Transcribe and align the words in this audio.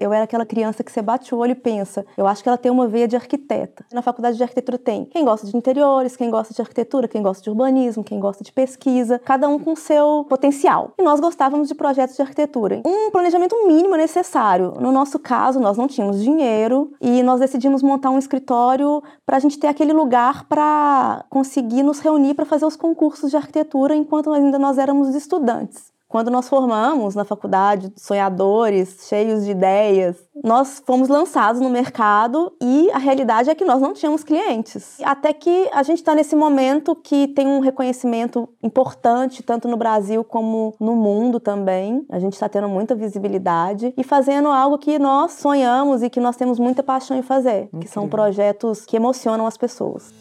Eu 0.00 0.12
era 0.12 0.24
aquela 0.24 0.46
criança 0.46 0.82
que 0.82 0.92
você 0.92 1.02
bate 1.02 1.34
o 1.34 1.38
olho 1.38 1.52
e 1.52 1.54
pensa, 1.54 2.04
eu 2.16 2.26
acho 2.26 2.42
que 2.42 2.48
ela 2.48 2.58
tem 2.58 2.70
uma 2.70 2.86
veia 2.86 3.08
de 3.08 3.16
arquiteta. 3.16 3.84
Na 3.92 4.02
faculdade 4.02 4.36
de 4.36 4.42
arquitetura 4.42 4.78
tem 4.78 5.04
quem 5.04 5.24
gosta 5.24 5.46
de 5.46 5.56
interiores, 5.56 6.16
quem 6.16 6.30
gosta 6.30 6.54
de 6.54 6.60
arquitetura, 6.60 7.08
quem 7.08 7.22
gosta 7.22 7.42
de 7.42 7.50
urbanismo, 7.50 8.04
quem 8.04 8.20
gosta 8.20 8.44
de 8.44 8.52
pesquisa, 8.52 9.18
cada 9.24 9.48
um 9.48 9.58
com 9.58 9.74
seu 9.74 10.26
potencial. 10.28 10.92
E 10.98 11.02
nós 11.02 11.20
gostávamos 11.20 11.68
de 11.68 11.74
projetos 11.74 12.16
de 12.16 12.22
arquitetura. 12.22 12.82
Um 12.84 13.10
planejamento 13.10 13.56
mínimo 13.66 13.96
necessário. 13.96 14.74
No 14.80 14.92
nosso 14.92 15.18
caso, 15.18 15.60
nós 15.60 15.76
não 15.76 15.86
tínhamos 15.86 16.22
dinheiro 16.22 16.92
e 17.00 17.22
nós 17.22 17.40
decidimos 17.40 17.82
montar 17.82 18.10
um 18.10 18.18
escritório 18.18 19.02
para 19.24 19.36
a 19.36 19.40
gente 19.40 19.58
ter 19.58 19.68
aquele 19.68 19.92
lugar 19.92 20.44
para 20.44 21.24
conseguir 21.30 21.82
nos 21.82 22.00
reunir 22.00 22.34
para 22.34 22.44
fazer 22.44 22.64
os 22.64 22.76
concursos 22.76 23.30
de 23.30 23.36
arquitetura 23.36 23.94
enquanto 23.94 24.32
ainda 24.32 24.58
nós 24.58 24.78
éramos 24.78 25.14
estudantes. 25.14 25.95
Quando 26.08 26.30
nós 26.30 26.48
formamos 26.48 27.16
na 27.16 27.24
faculdade, 27.24 27.92
sonhadores, 27.96 29.08
cheios 29.08 29.44
de 29.44 29.50
ideias, 29.50 30.16
nós 30.42 30.80
fomos 30.86 31.08
lançados 31.08 31.60
no 31.60 31.68
mercado 31.68 32.52
e 32.62 32.88
a 32.92 32.98
realidade 32.98 33.50
é 33.50 33.56
que 33.56 33.64
nós 33.64 33.82
não 33.82 33.92
tínhamos 33.92 34.22
clientes. 34.22 34.98
Até 35.02 35.32
que 35.32 35.68
a 35.72 35.82
gente 35.82 35.98
está 35.98 36.14
nesse 36.14 36.36
momento 36.36 36.94
que 36.94 37.26
tem 37.26 37.48
um 37.48 37.58
reconhecimento 37.58 38.48
importante, 38.62 39.42
tanto 39.42 39.66
no 39.66 39.76
Brasil 39.76 40.22
como 40.22 40.74
no 40.78 40.94
mundo 40.94 41.40
também. 41.40 42.06
A 42.08 42.20
gente 42.20 42.34
está 42.34 42.48
tendo 42.48 42.68
muita 42.68 42.94
visibilidade 42.94 43.92
e 43.96 44.04
fazendo 44.04 44.48
algo 44.48 44.78
que 44.78 45.00
nós 45.00 45.32
sonhamos 45.32 46.04
e 46.04 46.08
que 46.08 46.20
nós 46.20 46.36
temos 46.36 46.60
muita 46.60 46.84
paixão 46.84 47.16
em 47.16 47.22
fazer, 47.22 47.64
Incrível. 47.64 47.80
que 47.80 47.88
são 47.88 48.08
projetos 48.08 48.86
que 48.86 48.96
emocionam 48.96 49.44
as 49.44 49.56
pessoas. 49.56 50.14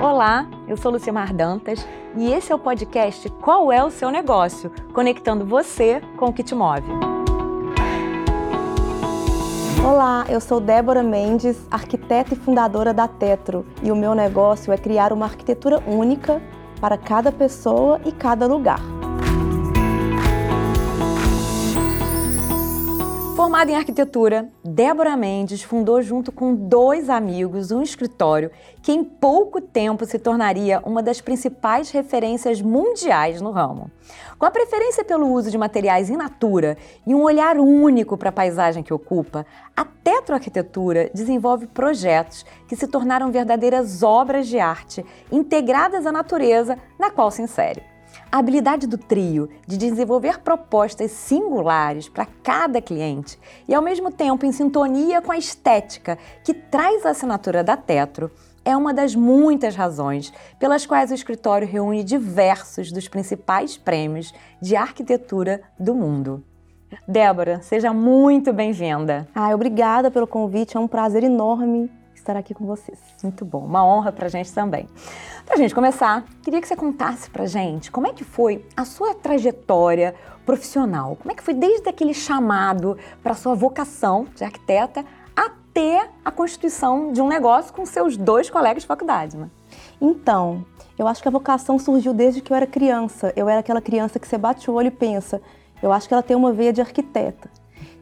Olá, 0.00 0.46
eu 0.66 0.76
sou 0.76 0.90
Lucimar 0.90 1.34
Dantas 1.34 1.86
e 2.16 2.32
esse 2.32 2.50
é 2.50 2.54
o 2.54 2.58
podcast 2.58 3.28
Qual 3.40 3.70
é 3.70 3.84
o 3.84 3.90
seu 3.90 4.10
negócio? 4.10 4.70
Conectando 4.92 5.44
você 5.44 6.00
com 6.16 6.26
o 6.26 6.32
que 6.32 6.42
te 6.42 6.54
move. 6.54 6.88
Olá, 9.86 10.24
eu 10.30 10.40
sou 10.40 10.60
Débora 10.60 11.02
Mendes, 11.02 11.58
arquiteta 11.70 12.32
e 12.32 12.36
fundadora 12.36 12.94
da 12.94 13.06
Tetro, 13.06 13.66
e 13.82 13.92
o 13.92 13.96
meu 13.96 14.14
negócio 14.14 14.72
é 14.72 14.78
criar 14.78 15.12
uma 15.12 15.26
arquitetura 15.26 15.82
única 15.86 16.40
para 16.80 16.96
cada 16.96 17.30
pessoa 17.30 18.00
e 18.04 18.10
cada 18.10 18.46
lugar. 18.46 18.80
Formada 23.34 23.72
em 23.72 23.74
arquitetura, 23.74 24.48
Débora 24.64 25.16
Mendes 25.16 25.60
fundou 25.60 26.00
junto 26.00 26.30
com 26.30 26.54
dois 26.54 27.10
amigos 27.10 27.72
um 27.72 27.82
escritório 27.82 28.48
que 28.80 28.92
em 28.92 29.02
pouco 29.02 29.60
tempo 29.60 30.06
se 30.06 30.20
tornaria 30.20 30.80
uma 30.84 31.02
das 31.02 31.20
principais 31.20 31.90
referências 31.90 32.62
mundiais 32.62 33.40
no 33.40 33.50
ramo. 33.50 33.90
Com 34.38 34.46
a 34.46 34.52
preferência 34.52 35.04
pelo 35.04 35.26
uso 35.26 35.50
de 35.50 35.58
materiais 35.58 36.10
in 36.10 36.16
natura 36.16 36.76
e 37.04 37.12
um 37.12 37.24
olhar 37.24 37.58
único 37.58 38.16
para 38.16 38.28
a 38.28 38.32
paisagem 38.32 38.84
que 38.84 38.94
ocupa, 38.94 39.44
a 39.76 39.84
Tetroarquitetura 39.84 41.10
desenvolve 41.12 41.66
projetos 41.66 42.46
que 42.68 42.76
se 42.76 42.86
tornaram 42.86 43.32
verdadeiras 43.32 44.04
obras 44.04 44.46
de 44.46 44.60
arte 44.60 45.04
integradas 45.32 46.06
à 46.06 46.12
natureza 46.12 46.78
na 47.00 47.10
qual 47.10 47.32
se 47.32 47.42
insere. 47.42 47.93
A 48.34 48.38
habilidade 48.38 48.88
do 48.88 48.98
trio 48.98 49.48
de 49.64 49.76
desenvolver 49.76 50.40
propostas 50.40 51.12
singulares 51.12 52.08
para 52.08 52.26
cada 52.26 52.82
cliente 52.82 53.38
e, 53.68 53.72
ao 53.72 53.80
mesmo 53.80 54.10
tempo, 54.10 54.44
em 54.44 54.50
sintonia 54.50 55.22
com 55.22 55.30
a 55.30 55.38
estética 55.38 56.18
que 56.42 56.52
traz 56.52 57.06
a 57.06 57.10
assinatura 57.10 57.62
da 57.62 57.76
Tetro, 57.76 58.32
é 58.64 58.76
uma 58.76 58.92
das 58.92 59.14
muitas 59.14 59.76
razões 59.76 60.32
pelas 60.58 60.84
quais 60.84 61.12
o 61.12 61.14
escritório 61.14 61.68
reúne 61.68 62.02
diversos 62.02 62.90
dos 62.90 63.06
principais 63.06 63.76
prêmios 63.76 64.34
de 64.60 64.74
arquitetura 64.74 65.62
do 65.78 65.94
mundo. 65.94 66.42
Débora, 67.06 67.62
seja 67.62 67.92
muito 67.92 68.52
bem-vinda. 68.52 69.28
Ah, 69.32 69.54
obrigada 69.54 70.10
pelo 70.10 70.26
convite, 70.26 70.76
é 70.76 70.80
um 70.80 70.88
prazer 70.88 71.22
enorme 71.22 71.88
estar 72.24 72.36
aqui 72.36 72.54
com 72.54 72.64
vocês. 72.64 72.98
Muito 73.22 73.44
bom, 73.44 73.64
uma 73.64 73.84
honra 73.84 74.10
para 74.10 74.26
a 74.26 74.28
gente 74.28 74.52
também. 74.52 74.88
Para 75.44 75.54
a 75.54 75.58
gente 75.58 75.74
começar, 75.74 76.24
queria 76.42 76.60
que 76.60 76.66
você 76.66 76.74
contasse 76.74 77.28
para 77.30 77.44
a 77.44 77.46
gente 77.46 77.90
como 77.90 78.06
é 78.06 78.12
que 78.12 78.24
foi 78.24 78.64
a 78.76 78.84
sua 78.84 79.14
trajetória 79.14 80.14
profissional, 80.44 81.16
como 81.16 81.32
é 81.32 81.34
que 81.34 81.42
foi 81.42 81.54
desde 81.54 81.88
aquele 81.88 82.14
chamado 82.14 82.98
para 83.22 83.34
sua 83.34 83.54
vocação 83.54 84.26
de 84.34 84.42
arquiteta 84.42 85.04
até 85.36 86.08
a 86.24 86.30
constituição 86.30 87.12
de 87.12 87.20
um 87.20 87.28
negócio 87.28 87.72
com 87.72 87.84
seus 87.84 88.16
dois 88.16 88.48
colegas 88.48 88.82
de 88.82 88.86
faculdade, 88.86 89.36
né? 89.36 89.50
Então, 90.00 90.64
eu 90.98 91.06
acho 91.06 91.20
que 91.20 91.28
a 91.28 91.30
vocação 91.30 91.78
surgiu 91.78 92.14
desde 92.14 92.40
que 92.40 92.52
eu 92.52 92.56
era 92.56 92.66
criança. 92.66 93.32
Eu 93.36 93.48
era 93.48 93.60
aquela 93.60 93.80
criança 93.80 94.18
que 94.18 94.26
você 94.26 94.38
bate 94.38 94.70
o 94.70 94.74
olho 94.74 94.88
e 94.88 94.90
pensa, 94.90 95.42
eu 95.82 95.92
acho 95.92 96.08
que 96.08 96.14
ela 96.14 96.22
tem 96.22 96.36
uma 96.36 96.52
veia 96.52 96.72
de 96.72 96.80
arquiteta. 96.80 97.50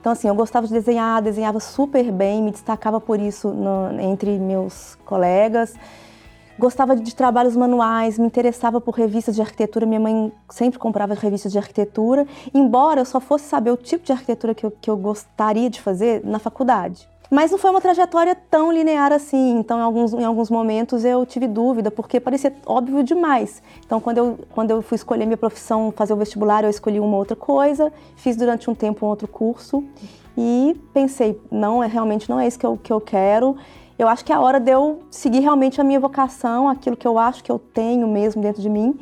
Então, 0.03 0.11
assim, 0.11 0.27
eu 0.27 0.35
gostava 0.35 0.67
de 0.67 0.73
desenhar, 0.73 1.23
desenhava 1.23 1.61
super 1.61 2.11
bem, 2.11 2.43
me 2.43 2.51
destacava 2.51 3.01
por 3.01 3.21
isso 3.21 3.51
no, 3.51 4.01
entre 4.01 4.37
meus 4.37 4.97
colegas. 5.05 5.77
Gostava 6.59 6.97
de 6.97 7.15
trabalhos 7.15 7.55
manuais, 7.55 8.19
me 8.19 8.27
interessava 8.27 8.81
por 8.81 8.97
revistas 8.97 9.37
de 9.37 9.41
arquitetura. 9.41 9.87
Minha 9.87 10.01
mãe 10.01 10.33
sempre 10.51 10.77
comprava 10.77 11.15
revistas 11.15 11.53
de 11.53 11.59
arquitetura, 11.59 12.27
embora 12.53 13.03
eu 13.03 13.05
só 13.05 13.21
fosse 13.21 13.45
saber 13.45 13.71
o 13.71 13.77
tipo 13.77 14.05
de 14.05 14.11
arquitetura 14.11 14.57
que 14.57 14.67
eu, 14.67 14.73
que 14.73 14.91
eu 14.91 14.97
gostaria 14.97 15.71
de 15.71 15.81
fazer 15.81 16.21
na 16.25 16.41
faculdade. 16.41 17.09
Mas 17.33 17.51
não 17.51 17.57
foi 17.57 17.71
uma 17.71 17.81
trajetória 17.81 18.35
tão 18.35 18.71
linear 18.71 19.11
assim. 19.11 19.57
Então, 19.59 19.79
em 19.79 19.81
alguns, 19.81 20.13
em 20.13 20.23
alguns 20.23 20.51
momentos 20.51 21.03
eu 21.03 21.25
tive 21.25 21.49
dúvida, 21.49 21.91
porque 21.91 22.21
parecia 22.21 22.55
óbvio 22.67 23.03
demais. 23.03 23.63
Então, 23.87 23.99
quando 23.99 24.19
eu, 24.19 24.39
quando 24.51 24.71
eu 24.71 24.83
fui 24.83 24.97
escolher 24.97 25.25
minha 25.25 25.39
profissão, 25.39 25.91
fazer 25.97 26.13
o 26.13 26.17
vestibular, 26.17 26.63
eu 26.63 26.69
escolhi 26.69 27.01
uma 27.01 27.17
outra 27.17 27.35
coisa, 27.35 27.91
fiz 28.17 28.37
durante 28.37 28.69
um 28.69 28.75
tempo 28.75 29.07
um 29.07 29.09
outro 29.09 29.27
curso 29.27 29.83
e 30.37 30.79
pensei, 30.93 31.41
não, 31.51 31.83
é 31.83 31.87
realmente 31.87 32.29
não 32.29 32.39
é 32.39 32.47
isso 32.47 32.59
que 32.59 32.67
eu, 32.67 32.77
que 32.77 32.93
eu 32.93 33.01
quero. 33.01 33.57
Eu 33.99 34.09
acho 34.09 34.23
que 34.23 34.31
é 34.31 34.35
a 34.35 34.41
hora 34.41 34.61
de 34.61 34.71
eu 34.71 35.01
seguir 35.11 35.41
realmente 35.41 35.81
a 35.81 35.85
minha 35.85 35.99
vocação, 35.99 36.69
aquilo 36.69 36.99
que 36.99 37.09
eu 37.09 37.17
acho 37.17 37.43
que 37.43 37.51
eu 37.51 37.59
tenho 37.59 38.07
mesmo 38.07 38.43
dentro 38.43 38.61
de 38.61 38.69
mim. 38.69 39.01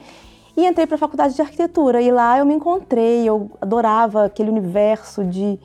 E 0.57 0.65
entrei 0.65 0.87
para 0.87 0.95
a 0.95 0.99
faculdade 0.99 1.35
de 1.35 1.43
arquitetura 1.43 2.01
e 2.01 2.13
lá 2.13 2.39
eu 2.39 2.47
me 2.47 2.55
encontrei, 2.55 3.29
eu 3.29 3.51
adorava 3.61 4.27
aquele 4.27 4.51
universo 4.51 5.25
de 5.25 5.59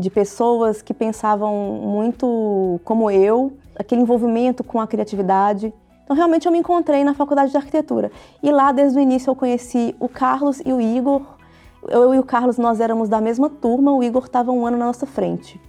de 0.00 0.08
pessoas 0.08 0.80
que 0.80 0.94
pensavam 0.94 1.54
muito 1.82 2.80
como 2.84 3.10
eu, 3.10 3.52
aquele 3.78 4.00
envolvimento 4.00 4.64
com 4.64 4.80
a 4.80 4.86
criatividade. 4.86 5.74
Então, 6.04 6.16
realmente, 6.16 6.46
eu 6.46 6.52
me 6.52 6.58
encontrei 6.58 7.04
na 7.04 7.12
faculdade 7.12 7.50
de 7.50 7.56
arquitetura. 7.58 8.10
E 8.42 8.50
lá, 8.50 8.72
desde 8.72 8.98
o 8.98 9.02
início, 9.02 9.30
eu 9.30 9.36
conheci 9.36 9.94
o 10.00 10.08
Carlos 10.08 10.60
e 10.64 10.72
o 10.72 10.80
Igor. 10.80 11.20
Eu 11.86 12.14
e 12.14 12.18
o 12.18 12.22
Carlos, 12.22 12.56
nós 12.56 12.80
éramos 12.80 13.10
da 13.10 13.20
mesma 13.20 13.50
turma, 13.50 13.92
o 13.92 14.02
Igor 14.02 14.24
estava 14.24 14.50
um 14.50 14.66
ano 14.66 14.78
na 14.78 14.86
nossa 14.86 15.06
frente. 15.06 15.60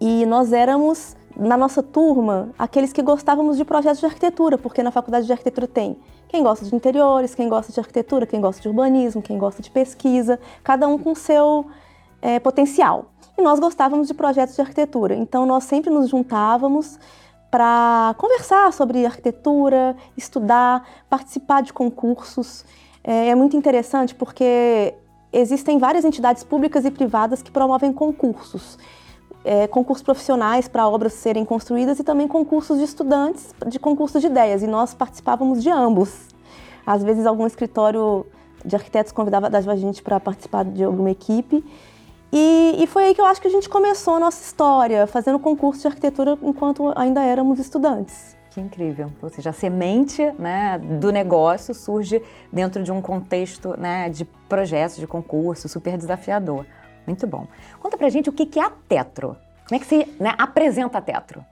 E 0.00 0.24
nós 0.24 0.52
éramos, 0.52 1.14
na 1.36 1.56
nossa 1.56 1.82
turma, 1.82 2.48
aqueles 2.58 2.94
que 2.94 3.02
gostávamos 3.02 3.58
de 3.58 3.64
projetos 3.64 4.00
de 4.00 4.06
arquitetura, 4.06 4.56
porque 4.56 4.82
na 4.82 4.90
faculdade 4.90 5.26
de 5.26 5.32
arquitetura 5.32 5.68
tem 5.68 5.98
quem 6.28 6.42
gosta 6.42 6.64
de 6.64 6.74
interiores, 6.74 7.34
quem 7.34 7.48
gosta 7.48 7.72
de 7.72 7.78
arquitetura, 7.78 8.26
quem 8.26 8.40
gosta 8.40 8.60
de 8.60 8.68
urbanismo, 8.68 9.22
quem 9.22 9.38
gosta 9.38 9.62
de 9.62 9.70
pesquisa, 9.70 10.40
cada 10.64 10.88
um 10.88 10.98
com 10.98 11.14
seu 11.14 11.66
é, 12.20 12.40
potencial 12.40 13.10
e 13.36 13.42
nós 13.42 13.58
gostávamos 13.58 14.08
de 14.08 14.14
projetos 14.14 14.54
de 14.54 14.60
arquitetura. 14.60 15.14
Então 15.14 15.44
nós 15.44 15.64
sempre 15.64 15.90
nos 15.90 16.08
juntávamos 16.08 16.98
para 17.50 18.14
conversar 18.18 18.72
sobre 18.72 19.06
arquitetura, 19.06 19.96
estudar, 20.16 20.84
participar 21.08 21.62
de 21.62 21.72
concursos. 21.72 22.64
É, 23.02 23.28
é 23.28 23.34
muito 23.34 23.56
interessante 23.56 24.14
porque 24.14 24.94
existem 25.32 25.78
várias 25.78 26.04
entidades 26.04 26.42
públicas 26.42 26.84
e 26.84 26.90
privadas 26.90 27.42
que 27.42 27.50
promovem 27.50 27.92
concursos. 27.92 28.78
É, 29.44 29.66
concursos 29.66 30.02
profissionais 30.02 30.66
para 30.66 30.88
obras 30.88 31.12
serem 31.12 31.44
construídas 31.44 31.98
e 31.98 32.02
também 32.02 32.26
concursos 32.26 32.78
de 32.78 32.84
estudantes, 32.84 33.54
de 33.66 33.78
concursos 33.78 34.22
de 34.22 34.26
ideias, 34.26 34.62
e 34.62 34.66
nós 34.66 34.94
participávamos 34.94 35.62
de 35.62 35.68
ambos. 35.68 36.28
Às 36.86 37.04
vezes, 37.04 37.26
algum 37.26 37.46
escritório 37.46 38.26
de 38.64 38.74
arquitetos 38.74 39.12
convidava 39.12 39.48
a 39.48 39.76
gente 39.76 40.02
para 40.02 40.18
participar 40.18 40.64
de 40.64 40.82
alguma 40.82 41.10
equipe, 41.10 41.62
e, 42.36 42.82
e, 42.82 42.86
foi 42.88 43.04
aí 43.04 43.14
que 43.14 43.20
eu 43.20 43.26
acho 43.26 43.40
que 43.40 43.46
a 43.46 43.50
gente 43.50 43.68
começou 43.68 44.16
a 44.16 44.18
nossa 44.18 44.42
história, 44.42 45.06
fazendo 45.06 45.38
concurso 45.38 45.82
de 45.82 45.86
arquitetura 45.86 46.36
enquanto 46.42 46.92
ainda 46.96 47.22
éramos 47.22 47.60
estudantes. 47.60 48.36
Que 48.50 48.60
incrível. 48.60 49.12
Ou 49.22 49.28
seja, 49.28 49.50
a 49.50 49.52
semente 49.52 50.20
né, 50.36 50.76
do 50.78 51.12
negócio 51.12 51.72
surge 51.72 52.20
dentro 52.52 52.82
de 52.82 52.90
um 52.90 53.00
contexto 53.00 53.78
né, 53.78 54.08
de 54.08 54.24
projetos, 54.48 54.96
de 54.96 55.06
concurso, 55.06 55.68
super 55.68 55.96
desafiador. 55.96 56.66
Muito 57.06 57.24
bom. 57.24 57.46
Conta 57.78 57.96
pra 57.96 58.08
gente 58.08 58.28
o 58.28 58.32
que 58.32 58.58
é 58.58 58.64
a 58.64 58.70
Tetro. 58.70 59.36
Como 59.68 59.76
é 59.76 59.78
que 59.78 59.86
você 59.86 60.08
né, 60.18 60.34
apresenta 60.36 60.98
a 60.98 61.00
Tetro? 61.00 61.44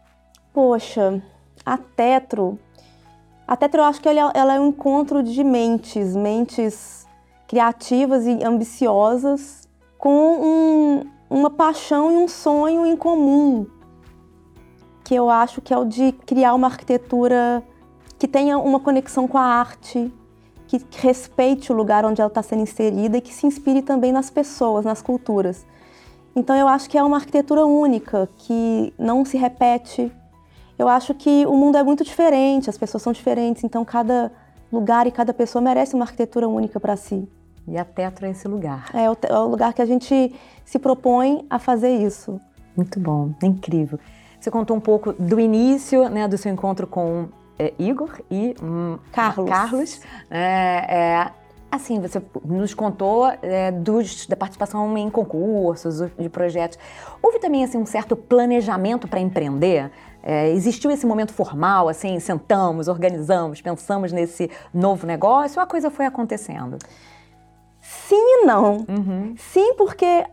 Poxa, 0.53 1.23
a 1.65 1.79
Tetro. 1.79 2.59
A 3.47 3.57
Tetro 3.57 3.83
eu 3.83 3.85
acho 3.85 4.01
que 4.01 4.09
ela, 4.09 4.33
ela 4.35 4.55
é 4.55 4.61
um 4.61 4.71
encontro 4.71 5.23
de 5.23 5.45
mentes, 5.45 6.17
mentes 6.17 7.07
criativas 7.47 8.27
e 8.27 8.43
ambiciosas 8.43 9.62
com 10.03 10.11
um, 10.11 11.05
uma 11.31 11.49
paixão 11.49 12.11
e 12.11 12.17
um 12.17 12.27
sonho 12.27 12.85
em 12.85 12.97
comum, 12.97 13.69
que 15.05 15.15
eu 15.15 15.31
acho 15.31 15.61
que 15.61 15.73
é 15.73 15.79
o 15.79 15.85
de 15.85 16.11
criar 16.27 16.55
uma 16.55 16.67
arquitetura 16.67 17.63
que 18.19 18.27
tenha 18.27 18.59
uma 18.59 18.81
conexão 18.81 19.29
com 19.29 19.39
a 19.39 19.45
arte, 19.45 20.13
que 20.67 20.85
respeite 20.99 21.71
o 21.71 21.77
lugar 21.77 22.05
onde 22.05 22.21
ela 22.21 22.27
está 22.27 22.43
sendo 22.43 22.63
inserida 22.63 23.17
e 23.17 23.21
que 23.21 23.33
se 23.33 23.47
inspire 23.47 23.81
também 23.81 24.11
nas 24.11 24.29
pessoas, 24.29 24.85
nas 24.85 25.01
culturas. 25.01 25.65
Então 26.35 26.57
eu 26.57 26.67
acho 26.67 26.91
que 26.91 26.99
é 26.99 27.03
uma 27.05 27.19
arquitetura 27.19 27.65
única, 27.65 28.29
que 28.39 28.93
não 28.99 29.25
se 29.25 29.37
repete. 29.37 30.11
Eu 30.77 30.89
acho 30.89 31.15
que 31.15 31.47
o 31.47 31.57
mundo 31.57 31.79
é 31.79 31.83
muito 31.85 32.03
diferente, 32.03 32.69
as 32.69 32.77
pessoas 32.77 33.05
são 33.05 33.13
diferentes, 33.13 33.63
então 33.63 33.85
cada 33.85 34.33
lugar 34.73 35.07
e 35.07 35.13
cada 35.13 35.33
pessoa 35.33 35.63
merece 35.63 35.95
uma 35.95 36.05
arquitetura 36.05 36.49
única 36.49 36.81
para 36.81 36.97
si. 36.97 37.29
E 37.67 37.79
a 37.79 37.85
Tetra 37.85 38.27
é 38.27 38.31
esse 38.31 38.49
lugar. 38.49 38.91
É 38.93 39.11
o, 39.11 39.17
é 39.23 39.39
o 39.39 39.47
lugar 39.47 39.73
que 39.73 39.83
a 39.83 39.87
gente 39.87 40.35
se 40.65 40.79
propõe 40.79 41.47
a 41.49 41.59
fazer 41.59 41.97
isso. 41.97 42.41
Muito 42.77 42.99
bom, 42.99 43.33
incrível. 43.43 43.99
Você 44.41 44.51
contou 44.51 44.77
um 44.77 44.81
pouco 44.81 45.13
do 45.13 45.39
início 45.39 46.09
né, 46.09 46.27
do 46.27 46.37
seu 46.37 46.53
encontro 46.53 46.87
com 46.87 47.29
é, 47.59 47.73
Igor 47.79 48.11
e 48.31 48.57
hum, 48.63 48.99
Carlos. 49.13 49.49
Carlos. 49.49 50.01
É, 50.31 50.41
é, 50.89 51.31
assim, 51.71 52.01
você 52.01 52.21
nos 52.45 52.75
contou 52.75 53.27
é, 53.41 53.71
dos, 53.71 54.27
da 54.27 54.37
participação 54.37 54.99
em 54.99 55.09
concursos, 55.09 56.01
de 56.19 56.29
projetos. 56.29 56.79
Houve 57.23 57.39
também 57.39 57.63
assim, 57.63 57.79
um 57.79 57.87
certo 57.87 58.17
planejamento 58.17 59.07
para 59.07 59.21
empreender? 59.21 59.91
É, 60.23 60.51
existiu 60.51 60.91
esse 60.91 61.07
momento 61.07 61.33
formal, 61.33 61.89
assim, 61.89 62.19
sentamos, 62.21 62.89
organizamos, 62.89 63.61
pensamos 63.61 64.13
nesse 64.13 64.51
novo 64.73 65.07
negócio 65.07 65.59
ou 65.59 65.65
a 65.65 65.67
coisa 65.67 65.91
foi 65.91 66.07
acontecendo? 66.07 66.79
Sim 68.13 68.43
e 68.43 68.45
não. 68.45 68.85
Uhum. 68.87 69.35
Sim, 69.39 69.73
porque 69.73 70.27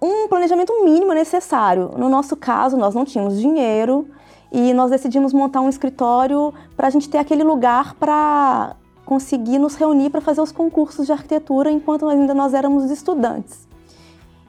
um 0.00 0.28
planejamento 0.28 0.72
mínimo 0.84 1.10
é 1.10 1.16
necessário. 1.16 1.90
No 1.98 2.08
nosso 2.08 2.36
caso, 2.36 2.76
nós 2.76 2.94
não 2.94 3.04
tínhamos 3.04 3.40
dinheiro 3.40 4.06
e 4.52 4.72
nós 4.72 4.92
decidimos 4.92 5.32
montar 5.32 5.60
um 5.60 5.68
escritório 5.68 6.54
para 6.76 6.86
a 6.86 6.90
gente 6.90 7.08
ter 7.08 7.18
aquele 7.18 7.42
lugar 7.42 7.94
para 7.94 8.76
conseguir 9.04 9.58
nos 9.58 9.74
reunir 9.74 10.10
para 10.10 10.20
fazer 10.20 10.40
os 10.40 10.52
concursos 10.52 11.06
de 11.06 11.12
arquitetura 11.12 11.68
enquanto 11.68 12.06
ainda 12.06 12.32
nós 12.32 12.54
éramos 12.54 12.88
estudantes. 12.92 13.66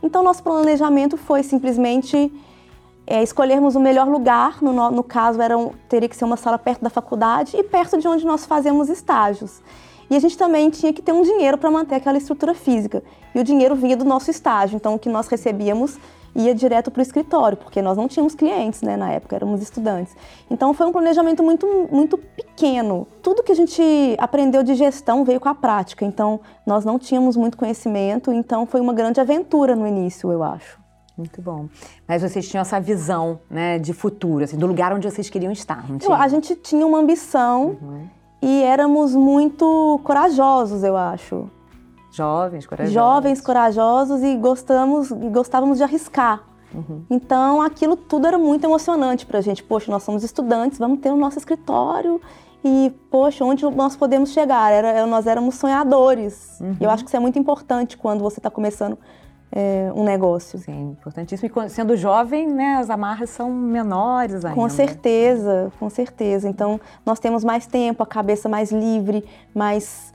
Então, 0.03 0.21
nosso 0.21 0.43
planejamento 0.43 1.17
foi 1.17 1.41
simplesmente 1.41 2.31
é, 3.07 3.23
escolhermos 3.23 3.75
o 3.75 3.79
melhor 3.79 4.07
lugar, 4.07 4.61
no, 4.61 4.91
no 4.91 5.03
caso 5.03 5.41
era 5.41 5.57
um, 5.57 5.71
teria 5.89 6.07
que 6.07 6.15
ser 6.15 6.25
uma 6.25 6.37
sala 6.37 6.59
perto 6.59 6.83
da 6.83 6.91
faculdade 6.91 7.57
e 7.57 7.63
perto 7.63 7.97
de 7.97 8.07
onde 8.07 8.23
nós 8.23 8.45
fazemos 8.45 8.87
estágios. 8.87 9.63
E 10.09 10.15
a 10.15 10.19
gente 10.19 10.37
também 10.37 10.69
tinha 10.69 10.93
que 10.93 11.01
ter 11.01 11.11
um 11.11 11.21
dinheiro 11.21 11.57
para 11.57 11.69
manter 11.69 11.95
aquela 11.95 12.17
estrutura 12.17 12.53
física. 12.53 13.03
E 13.35 13.39
o 13.39 13.43
dinheiro 13.43 13.75
vinha 13.75 13.97
do 13.97 14.05
nosso 14.05 14.31
estágio, 14.31 14.75
então 14.75 14.95
o 14.95 14.99
que 14.99 15.09
nós 15.09 15.27
recebíamos 15.27 15.99
ia 16.35 16.53
direto 16.53 16.91
para 16.91 16.99
o 16.99 17.01
escritório, 17.01 17.57
porque 17.57 17.81
nós 17.81 17.97
não 17.97 18.07
tínhamos 18.07 18.35
clientes, 18.35 18.81
né, 18.83 18.95
na 18.95 19.11
época, 19.11 19.35
éramos 19.35 19.61
estudantes. 19.61 20.15
Então 20.49 20.73
foi 20.73 20.85
um 20.85 20.91
planejamento 20.91 21.43
muito, 21.43 21.65
muito 21.91 22.17
pequeno. 22.17 23.07
Tudo 23.23 23.41
que 23.41 23.51
a 23.51 23.55
gente 23.55 23.81
aprendeu 24.19 24.61
de 24.61 24.75
gestão 24.75 25.25
veio 25.25 25.39
com 25.39 25.49
a 25.49 25.55
prática, 25.55 26.05
então 26.05 26.39
nós 26.65 26.85
não 26.85 26.99
tínhamos 26.99 27.35
muito 27.35 27.57
conhecimento, 27.57 28.31
então 28.31 28.67
foi 28.67 28.79
uma 28.79 28.93
grande 28.93 29.19
aventura 29.19 29.75
no 29.75 29.87
início, 29.87 30.31
eu 30.31 30.43
acho. 30.43 30.79
Muito 31.17 31.41
bom. 31.41 31.67
Mas 32.07 32.21
vocês 32.21 32.47
tinham 32.47 32.61
essa 32.61 32.79
visão, 32.79 33.39
né, 33.49 33.79
de 33.79 33.91
futuro, 33.91 34.43
assim, 34.43 34.55
do 34.55 34.67
lugar 34.67 34.93
onde 34.93 35.09
vocês 35.09 35.27
queriam 35.31 35.51
estar, 35.51 35.89
não 35.89 35.97
tinha? 35.97 36.15
A 36.15 36.27
gente 36.27 36.55
tinha 36.55 36.85
uma 36.85 36.99
ambição 36.99 37.77
uhum. 37.81 38.07
E 38.41 38.63
éramos 38.63 39.15
muito 39.15 39.99
corajosos, 40.03 40.83
eu 40.83 40.95
acho. 40.95 41.49
Jovens, 42.11 42.65
corajosos. 42.65 42.93
Jovens, 42.93 43.41
corajosos 43.41 44.23
e 44.23 44.35
gostamos, 44.35 45.11
gostávamos 45.11 45.77
de 45.77 45.83
arriscar. 45.83 46.43
Uhum. 46.73 47.03
Então, 47.09 47.61
aquilo 47.61 47.95
tudo 47.95 48.27
era 48.27 48.37
muito 48.37 48.65
emocionante 48.65 49.25
para 49.25 49.39
a 49.39 49.41
gente. 49.41 49.63
Poxa, 49.63 49.91
nós 49.91 50.03
somos 50.03 50.23
estudantes, 50.23 50.79
vamos 50.79 50.99
ter 50.99 51.11
o 51.11 51.17
nosso 51.17 51.37
escritório 51.37 52.19
e, 52.63 52.93
poxa, 53.09 53.45
onde 53.45 53.63
nós 53.71 53.95
podemos 53.95 54.31
chegar? 54.31 54.71
Era, 54.71 55.05
nós 55.05 55.27
éramos 55.27 55.55
sonhadores. 55.55 56.59
Uhum. 56.59 56.75
Eu 56.79 56.89
acho 56.89 57.03
que 57.03 57.09
isso 57.09 57.17
é 57.17 57.19
muito 57.19 57.37
importante 57.37 57.97
quando 57.97 58.21
você 58.21 58.39
está 58.39 58.49
começando 58.49 58.97
é, 59.51 59.91
um 59.95 60.03
negócio. 60.03 60.59
Sim, 60.59 60.91
importantíssimo. 60.91 61.49
E 61.65 61.69
sendo 61.69 61.95
jovem, 61.95 62.47
né, 62.47 62.77
as 62.77 62.89
amarras 62.89 63.29
são 63.29 63.51
menores 63.51 64.45
ainda. 64.45 64.55
Com 64.55 64.69
certeza, 64.69 65.71
com 65.79 65.89
certeza. 65.89 66.47
Então, 66.49 66.79
nós 67.05 67.19
temos 67.19 67.43
mais 67.43 67.65
tempo, 67.65 68.03
a 68.03 68.05
cabeça 68.05 68.49
mais 68.49 68.71
livre, 68.71 69.23
mais 69.53 70.13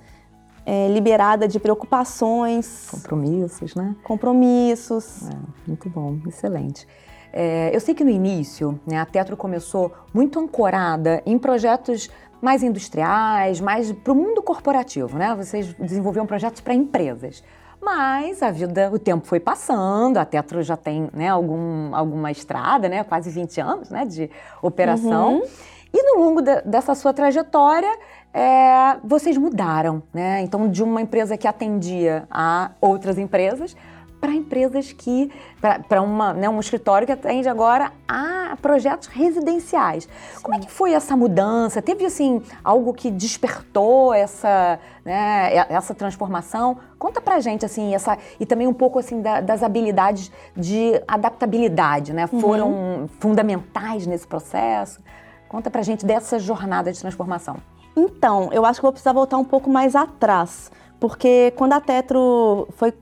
é, 0.66 0.88
liberada 0.88 1.48
de 1.48 1.58
preocupações. 1.58 2.88
Compromissos, 2.90 3.74
né? 3.74 3.96
Compromissos. 4.04 5.28
É, 5.28 5.34
muito 5.66 5.88
bom, 5.88 6.18
excelente. 6.26 6.86
É, 7.32 7.74
eu 7.74 7.80
sei 7.80 7.94
que 7.94 8.04
no 8.04 8.10
início 8.10 8.78
né, 8.86 8.98
a 8.98 9.06
Tetro 9.06 9.36
começou 9.36 9.90
muito 10.12 10.38
ancorada 10.38 11.22
em 11.24 11.38
projetos 11.38 12.10
mais 12.42 12.62
industriais, 12.62 13.60
mais 13.60 13.90
para 13.92 14.12
o 14.12 14.16
mundo 14.16 14.42
corporativo, 14.42 15.16
né? 15.16 15.34
Vocês 15.34 15.72
desenvolviam 15.74 16.26
projetos 16.26 16.60
para 16.60 16.74
empresas. 16.74 17.42
Mas 17.82 18.42
a 18.44 18.50
vida, 18.52 18.90
o 18.92 18.98
tempo 18.98 19.26
foi 19.26 19.40
passando, 19.40 20.16
a 20.18 20.24
Tetro 20.24 20.62
já 20.62 20.76
tem 20.76 21.10
né, 21.12 21.28
algum, 21.28 21.94
alguma 21.94 22.30
estrada, 22.30 22.88
né, 22.88 23.02
quase 23.02 23.28
20 23.28 23.60
anos 23.60 23.90
né, 23.90 24.04
de 24.04 24.30
operação. 24.62 25.40
Uhum. 25.40 25.46
E 25.92 26.02
no 26.02 26.22
longo 26.22 26.40
de, 26.40 26.62
dessa 26.62 26.94
sua 26.94 27.12
trajetória, 27.12 27.92
é, 28.32 28.96
vocês 29.04 29.36
mudaram, 29.36 30.02
né? 30.14 30.40
Então, 30.40 30.70
de 30.70 30.82
uma 30.82 31.02
empresa 31.02 31.36
que 31.36 31.46
atendia 31.46 32.26
a 32.30 32.70
outras 32.80 33.18
empresas 33.18 33.76
para 34.22 34.32
empresas 34.32 34.92
que, 34.92 35.32
para 35.60 36.00
né, 36.32 36.48
um 36.48 36.60
escritório 36.60 37.04
que 37.04 37.12
atende 37.12 37.48
agora 37.48 37.90
a 38.06 38.56
projetos 38.62 39.08
residenciais. 39.08 40.04
Sim. 40.04 40.42
Como 40.44 40.54
é 40.54 40.60
que 40.60 40.70
foi 40.70 40.92
essa 40.92 41.16
mudança? 41.16 41.82
Teve, 41.82 42.04
assim, 42.04 42.40
algo 42.62 42.94
que 42.94 43.10
despertou 43.10 44.14
essa, 44.14 44.78
né, 45.04 45.52
essa 45.68 45.92
transformação? 45.92 46.78
Conta 47.00 47.20
pra 47.20 47.40
gente, 47.40 47.66
assim, 47.66 47.96
essa, 47.96 48.16
e 48.38 48.46
também 48.46 48.68
um 48.68 48.72
pouco, 48.72 49.00
assim, 49.00 49.20
da, 49.20 49.40
das 49.40 49.60
habilidades 49.60 50.30
de 50.56 51.02
adaptabilidade, 51.08 52.12
né? 52.12 52.28
Foram 52.28 52.70
uhum. 52.70 53.08
fundamentais 53.18 54.06
nesse 54.06 54.28
processo? 54.28 55.00
Conta 55.48 55.68
pra 55.68 55.82
gente 55.82 56.06
dessa 56.06 56.38
jornada 56.38 56.92
de 56.92 57.00
transformação. 57.00 57.56
Então, 57.96 58.50
eu 58.52 58.64
acho 58.64 58.78
que 58.78 58.82
vou 58.82 58.92
precisar 58.92 59.12
voltar 59.12 59.36
um 59.36 59.44
pouco 59.44 59.68
mais 59.68 59.96
atrás, 59.96 60.70
porque 61.00 61.52
quando 61.56 61.72
a 61.72 61.80
Tetro 61.80 62.68
foi 62.76 62.94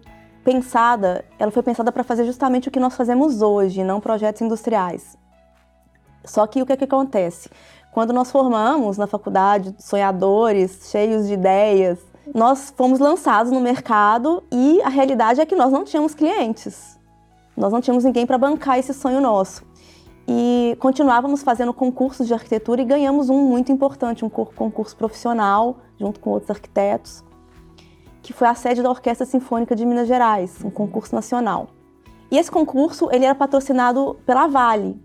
pensada, 0.44 1.24
ela 1.38 1.50
foi 1.50 1.62
pensada 1.62 1.92
para 1.92 2.04
fazer 2.04 2.24
justamente 2.24 2.68
o 2.68 2.70
que 2.70 2.80
nós 2.80 2.96
fazemos 2.96 3.42
hoje, 3.42 3.84
não 3.84 4.00
projetos 4.00 4.42
industriais. 4.42 5.16
Só 6.24 6.46
que 6.46 6.62
o 6.62 6.66
que, 6.66 6.72
é 6.72 6.76
que 6.76 6.84
acontece? 6.84 7.50
Quando 7.92 8.12
nós 8.12 8.30
formamos 8.30 8.96
na 8.96 9.06
faculdade 9.06 9.74
sonhadores, 9.78 10.90
cheios 10.90 11.26
de 11.26 11.34
ideias, 11.34 11.98
nós 12.34 12.72
fomos 12.76 12.98
lançados 12.98 13.50
no 13.50 13.60
mercado 13.60 14.42
e 14.52 14.80
a 14.82 14.88
realidade 14.88 15.40
é 15.40 15.46
que 15.46 15.56
nós 15.56 15.72
não 15.72 15.84
tínhamos 15.84 16.14
clientes. 16.14 16.98
Nós 17.56 17.72
não 17.72 17.80
tínhamos 17.80 18.04
ninguém 18.04 18.26
para 18.26 18.38
bancar 18.38 18.78
esse 18.78 18.94
sonho 18.94 19.20
nosso. 19.20 19.68
E 20.28 20.76
continuávamos 20.78 21.42
fazendo 21.42 21.74
concursos 21.74 22.26
de 22.26 22.32
arquitetura 22.32 22.80
e 22.80 22.84
ganhamos 22.84 23.28
um 23.28 23.48
muito 23.48 23.72
importante, 23.72 24.24
um 24.24 24.28
concurso 24.28 24.96
profissional, 24.96 25.78
junto 25.98 26.20
com 26.20 26.30
outros 26.30 26.50
arquitetos, 26.50 27.24
que 28.22 28.32
foi 28.32 28.48
a 28.48 28.54
sede 28.54 28.82
da 28.82 28.90
Orquestra 28.90 29.26
Sinfônica 29.26 29.74
de 29.74 29.84
Minas 29.84 30.08
Gerais, 30.08 30.58
um 30.64 30.70
concurso 30.70 31.14
nacional. 31.14 31.68
E 32.30 32.38
esse 32.38 32.50
concurso 32.50 33.08
ele 33.10 33.24
era 33.24 33.34
patrocinado 33.34 34.16
pela 34.24 34.46
Vale, 34.46 35.00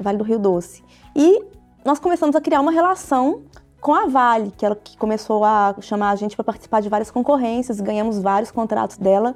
Vale 0.00 0.18
do 0.18 0.24
Rio 0.24 0.38
Doce. 0.38 0.84
E 1.14 1.42
nós 1.84 1.98
começamos 1.98 2.36
a 2.36 2.40
criar 2.40 2.60
uma 2.60 2.72
relação 2.72 3.42
com 3.80 3.94
a 3.94 4.06
Vale, 4.06 4.52
que 4.56 4.66
ela 4.66 4.74
que 4.76 4.96
começou 4.96 5.44
a 5.44 5.74
chamar 5.80 6.10
a 6.10 6.16
gente 6.16 6.34
para 6.34 6.44
participar 6.44 6.80
de 6.80 6.88
várias 6.88 7.10
concorrências, 7.10 7.80
ganhamos 7.80 8.18
vários 8.20 8.50
contratos 8.50 8.98
dela. 8.98 9.34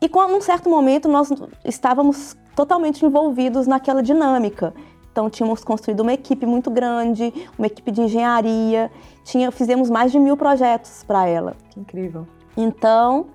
E 0.00 0.08
com 0.08 0.20
um 0.20 0.40
certo 0.40 0.68
momento 0.68 1.08
nós 1.08 1.30
estávamos 1.64 2.36
totalmente 2.54 3.04
envolvidos 3.04 3.66
naquela 3.66 4.02
dinâmica. 4.02 4.74
Então 5.16 5.30
tínhamos 5.30 5.64
construído 5.64 6.00
uma 6.00 6.12
equipe 6.12 6.44
muito 6.44 6.70
grande, 6.70 7.32
uma 7.56 7.66
equipe 7.66 7.90
de 7.90 8.02
engenharia, 8.02 8.90
tinha, 9.24 9.50
fizemos 9.50 9.88
mais 9.88 10.12
de 10.12 10.18
mil 10.18 10.36
projetos 10.36 11.02
para 11.04 11.26
ela. 11.26 11.56
Que 11.70 11.80
incrível. 11.80 12.26
Então 12.54 13.28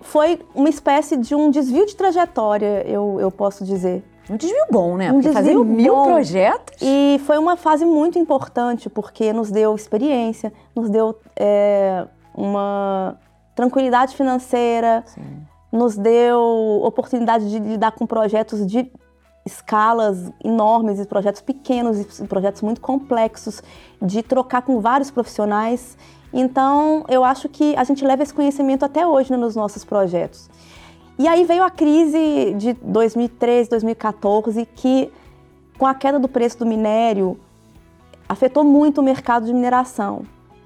foi 0.00 0.40
uma 0.54 0.70
espécie 0.70 1.18
de 1.18 1.34
um 1.34 1.50
desvio 1.50 1.84
de 1.84 1.94
trajetória, 1.94 2.82
eu, 2.88 3.18
eu 3.20 3.30
posso 3.30 3.66
dizer. 3.66 4.02
Um 4.30 4.38
desvio 4.38 4.64
bom, 4.70 4.96
né? 4.96 5.12
Um 5.12 5.16
porque 5.16 5.30
fazer 5.30 5.54
mil 5.58 5.94
bom. 5.94 6.04
projetos. 6.06 6.78
E 6.80 7.20
foi 7.26 7.36
uma 7.36 7.58
fase 7.58 7.84
muito 7.84 8.18
importante, 8.18 8.88
porque 8.88 9.30
nos 9.30 9.50
deu 9.50 9.74
experiência, 9.74 10.54
nos 10.74 10.88
deu 10.88 11.18
é, 11.36 12.06
uma 12.34 13.18
tranquilidade 13.54 14.16
financeira, 14.16 15.02
Sim 15.04 15.46
nos 15.70 15.96
deu 15.96 16.80
oportunidade 16.82 17.50
de 17.50 17.58
lidar 17.58 17.92
com 17.92 18.06
projetos 18.06 18.66
de 18.66 18.90
escalas 19.52 20.30
enormes, 20.44 21.00
e 21.00 21.06
projetos 21.06 21.40
pequenos, 21.40 22.20
e 22.20 22.24
projetos 22.26 22.62
muito 22.62 22.80
complexos, 22.80 23.62
de 24.00 24.22
trocar 24.22 24.62
com 24.62 24.80
vários 24.80 25.10
profissionais. 25.10 25.96
Então, 26.32 27.04
eu 27.08 27.24
acho 27.24 27.48
que 27.48 27.74
a 27.76 27.84
gente 27.84 28.04
leva 28.04 28.22
esse 28.22 28.34
conhecimento 28.34 28.84
até 28.84 29.06
hoje 29.06 29.30
né, 29.30 29.36
nos 29.36 29.56
nossos 29.56 29.84
projetos. 29.84 30.48
E 31.18 31.26
aí 31.26 31.44
veio 31.44 31.64
a 31.64 31.70
crise 31.70 32.54
de 32.56 32.74
2013, 32.74 33.70
2014, 33.70 34.66
que 34.66 35.12
com 35.76 35.86
a 35.86 35.94
queda 35.94 36.18
do 36.18 36.28
preço 36.28 36.58
do 36.58 36.66
minério 36.66 37.38
afetou 38.28 38.62
muito 38.62 39.00
o 39.00 39.04
mercado 39.04 39.46
de 39.46 39.52
mineração. 39.52 40.22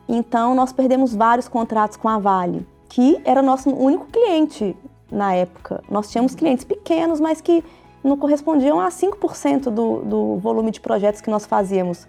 Então, 0.08 0.54
nós 0.54 0.72
perdemos 0.72 1.14
vários 1.14 1.48
contratos 1.48 1.96
com 1.96 2.08
a 2.08 2.18
Vale, 2.18 2.66
que 2.88 3.20
era 3.24 3.40
nosso 3.40 3.70
único 3.70 4.06
cliente 4.06 4.76
na 5.10 5.34
época. 5.34 5.82
Nós 5.90 6.10
tínhamos 6.10 6.34
clientes 6.34 6.64
pequenos, 6.64 7.20
mas 7.20 7.40
que 7.40 7.62
não 8.02 8.16
correspondiam 8.16 8.80
a 8.80 8.88
5% 8.88 9.64
do, 9.64 10.02
do 10.02 10.36
volume 10.36 10.70
de 10.70 10.80
projetos 10.80 11.20
que 11.20 11.30
nós 11.30 11.46
fazíamos. 11.46 12.06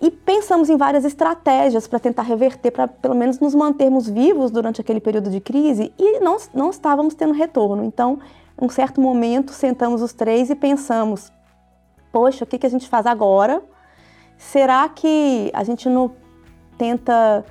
E 0.00 0.10
pensamos 0.10 0.70
em 0.70 0.76
várias 0.76 1.04
estratégias 1.04 1.86
para 1.86 1.98
tentar 1.98 2.22
reverter, 2.22 2.70
para 2.70 2.88
pelo 2.88 3.14
menos 3.14 3.38
nos 3.38 3.54
mantermos 3.54 4.08
vivos 4.08 4.50
durante 4.50 4.80
aquele 4.80 5.00
período 5.00 5.30
de 5.30 5.40
crise 5.40 5.92
e 5.98 6.20
não, 6.20 6.38
não 6.54 6.70
estávamos 6.70 7.14
tendo 7.14 7.34
retorno. 7.34 7.84
Então, 7.84 8.18
um 8.60 8.68
certo 8.68 9.00
momento, 9.00 9.52
sentamos 9.52 10.00
os 10.00 10.14
três 10.14 10.48
e 10.48 10.54
pensamos: 10.54 11.30
poxa, 12.10 12.44
o 12.44 12.46
que, 12.46 12.58
que 12.58 12.66
a 12.66 12.70
gente 12.70 12.88
faz 12.88 13.04
agora? 13.04 13.62
Será 14.38 14.88
que 14.88 15.50
a 15.52 15.62
gente 15.62 15.86
não 15.86 16.12
tenta 16.78 17.44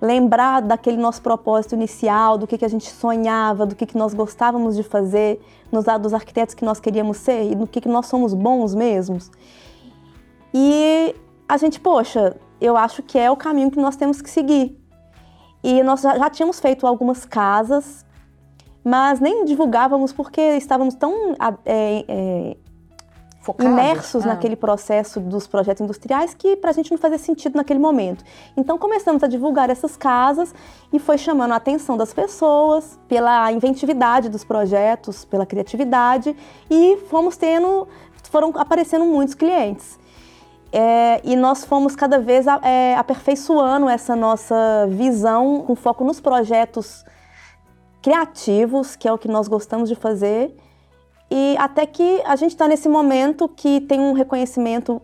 lembrar 0.00 0.62
daquele 0.62 0.96
nosso 0.96 1.20
propósito 1.20 1.74
inicial, 1.74 2.38
do 2.38 2.46
que, 2.46 2.56
que 2.56 2.64
a 2.64 2.68
gente 2.68 2.90
sonhava, 2.90 3.66
do 3.66 3.74
que, 3.74 3.86
que 3.86 3.96
nós 3.96 4.14
gostávamos 4.14 4.76
de 4.76 4.82
fazer, 4.82 5.40
nos 5.72 5.84
dos 6.00 6.14
arquitetos 6.14 6.54
que 6.54 6.64
nós 6.64 6.78
queríamos 6.78 7.16
ser 7.16 7.50
e 7.50 7.54
no 7.54 7.66
que, 7.66 7.80
que 7.80 7.88
nós 7.88 8.06
somos 8.06 8.32
bons 8.32 8.74
mesmos? 8.74 9.30
E 10.54 11.14
a 11.48 11.56
gente, 11.56 11.80
poxa, 11.80 12.36
eu 12.60 12.76
acho 12.76 13.02
que 13.02 13.18
é 13.18 13.30
o 13.30 13.36
caminho 13.36 13.70
que 13.70 13.80
nós 13.80 13.96
temos 13.96 14.22
que 14.22 14.30
seguir. 14.30 14.78
E 15.62 15.82
nós 15.82 16.02
já 16.02 16.30
tínhamos 16.30 16.60
feito 16.60 16.86
algumas 16.86 17.24
casas, 17.24 18.06
mas 18.84 19.20
nem 19.20 19.44
divulgávamos 19.44 20.12
porque 20.12 20.40
estávamos 20.56 20.94
tão 20.94 21.32
é, 21.64 22.04
é, 22.06 22.56
imersos 23.58 24.24
ah. 24.24 24.28
naquele 24.28 24.56
processo 24.56 25.20
dos 25.20 25.46
projetos 25.46 25.80
industriais 25.80 26.34
que 26.34 26.56
para 26.56 26.70
a 26.70 26.72
gente 26.72 26.90
não 26.90 26.98
fazia 26.98 27.18
sentido 27.18 27.56
naquele 27.56 27.78
momento. 27.78 28.24
Então 28.56 28.78
começamos 28.78 29.22
a 29.22 29.26
divulgar 29.26 29.70
essas 29.70 29.96
casas 29.96 30.54
e 30.92 30.98
foi 30.98 31.18
chamando 31.18 31.52
a 31.52 31.56
atenção 31.56 31.96
das 31.96 32.12
pessoas 32.12 32.98
pela 33.08 33.50
inventividade 33.52 34.28
dos 34.28 34.44
projetos, 34.44 35.24
pela 35.24 35.46
criatividade 35.46 36.36
e 36.70 36.96
fomos 37.08 37.36
tendo, 37.36 37.88
foram 38.24 38.52
aparecendo 38.56 39.04
muitos 39.04 39.34
clientes. 39.34 39.98
É, 40.70 41.20
e 41.24 41.34
nós 41.34 41.64
fomos 41.64 41.96
cada 41.96 42.18
vez 42.18 42.46
é, 42.62 42.94
aperfeiçoando 42.96 43.88
essa 43.88 44.14
nossa 44.14 44.86
visão 44.90 45.62
com 45.66 45.74
foco 45.74 46.04
nos 46.04 46.20
projetos 46.20 47.04
criativos, 48.02 48.94
que 48.94 49.08
é 49.08 49.12
o 49.12 49.18
que 49.18 49.28
nós 49.28 49.48
gostamos 49.48 49.88
de 49.88 49.94
fazer, 49.94 50.54
e 51.30 51.56
até 51.58 51.84
que 51.86 52.22
a 52.24 52.36
gente 52.36 52.52
está 52.52 52.66
nesse 52.66 52.88
momento 52.88 53.48
que 53.48 53.80
tem 53.82 54.00
um 54.00 54.12
reconhecimento 54.12 55.00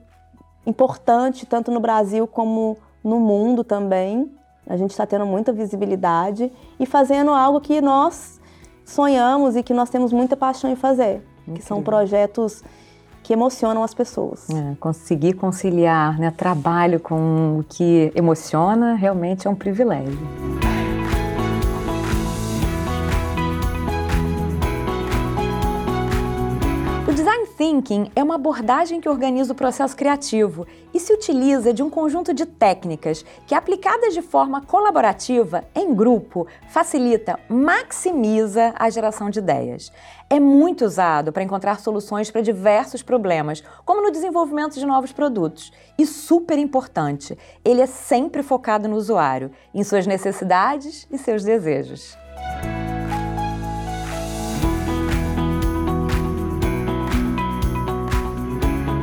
importante, 0.67 1.45
tanto 1.45 1.71
no 1.71 1.81
Brasil 1.81 2.27
como 2.27 2.79
no 3.03 3.21
mundo 3.21 3.63
também. 3.63 4.31
A 4.67 4.77
gente 4.77 4.93
está 4.93 5.07
tendo 5.07 5.27
muita 5.27 5.53
visibilidade 5.53 6.51
e 6.81 6.87
fazendo 6.87 7.31
algo 7.33 7.61
que 7.61 7.81
nós 7.83 8.41
sonhamos 8.85 9.57
e 9.57 9.63
que 9.63 9.75
nós 9.75 9.91
temos 9.91 10.13
muita 10.13 10.37
paixão 10.37 10.71
em 10.71 10.77
fazer, 10.77 11.23
Incrível. 11.43 11.55
que 11.55 11.63
são 11.63 11.83
projetos 11.83 12.63
que 13.23 13.33
emocionam 13.33 13.83
as 13.83 13.95
pessoas. 13.95 14.49
É, 14.51 14.75
conseguir 14.81 15.35
conciliar 15.35 16.19
né, 16.19 16.31
trabalho 16.31 17.01
com 17.01 17.59
o 17.59 17.65
que 17.65 18.13
emociona 18.15 18.95
realmente 18.95 19.47
é 19.47 19.51
um 19.51 19.55
privilégio. 19.55 20.19
Thinking 27.75 28.13
é 28.15 28.23
uma 28.23 28.37
abordagem 28.37 29.01
que 29.01 29.09
organiza 29.09 29.53
o 29.53 29.57
processo 29.57 29.97
criativo 29.97 30.67
e 30.93 31.01
se 31.01 31.13
utiliza 31.13 31.73
de 31.73 31.83
um 31.83 31.91
conjunto 31.91 32.33
de 32.33 32.47
técnicas 32.47 33.25
que, 33.47 33.55
aplicadas 33.55 34.15
de 34.15 34.23
forma 34.23 34.61
colaborativa, 34.61 35.65
em 35.75 35.93
grupo, 35.93 36.47
facilita, 36.69 37.39
maximiza 37.49 38.73
a 38.77 38.89
geração 38.91 39.29
de 39.29 39.41
ideias. 39.41 39.91
É 40.31 40.39
muito 40.39 40.85
usado 40.85 41.33
para 41.33 41.43
encontrar 41.43 41.81
soluções 41.81 42.31
para 42.31 42.43
diversos 42.43 43.03
problemas, 43.03 43.63
como 43.85 44.03
no 44.03 44.13
desenvolvimento 44.13 44.75
de 44.75 44.87
novos 44.87 45.11
produtos. 45.11 45.73
E 45.99 46.07
super 46.07 46.59
importante, 46.59 47.37
ele 47.65 47.81
é 47.81 47.87
sempre 47.87 48.43
focado 48.43 48.89
no 48.89 48.97
usuário, 48.97 49.51
em 49.75 49.83
suas 49.83 50.07
necessidades 50.07 51.09
e 51.11 51.19
seus 51.19 51.43
desejos. 51.43 52.17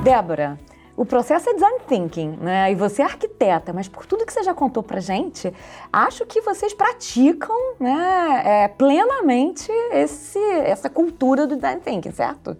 Débora, 0.03 0.57
o 0.97 1.05
processo 1.05 1.47
é 1.47 1.53
design 1.53 1.79
thinking, 1.87 2.37
né? 2.41 2.71
E 2.71 2.75
você 2.75 3.03
é 3.03 3.05
arquiteta, 3.05 3.71
mas 3.71 3.87
por 3.87 4.07
tudo 4.07 4.25
que 4.25 4.33
você 4.33 4.41
já 4.41 4.51
contou 4.51 4.81
pra 4.81 4.99
gente, 4.99 5.53
acho 5.93 6.25
que 6.25 6.41
vocês 6.41 6.73
praticam, 6.73 7.55
né, 7.79 8.41
é, 8.43 8.67
plenamente 8.67 9.71
esse, 9.91 10.39
essa 10.39 10.89
cultura 10.89 11.45
do 11.45 11.55
design 11.55 11.81
thinking, 11.81 12.11
certo? 12.11 12.57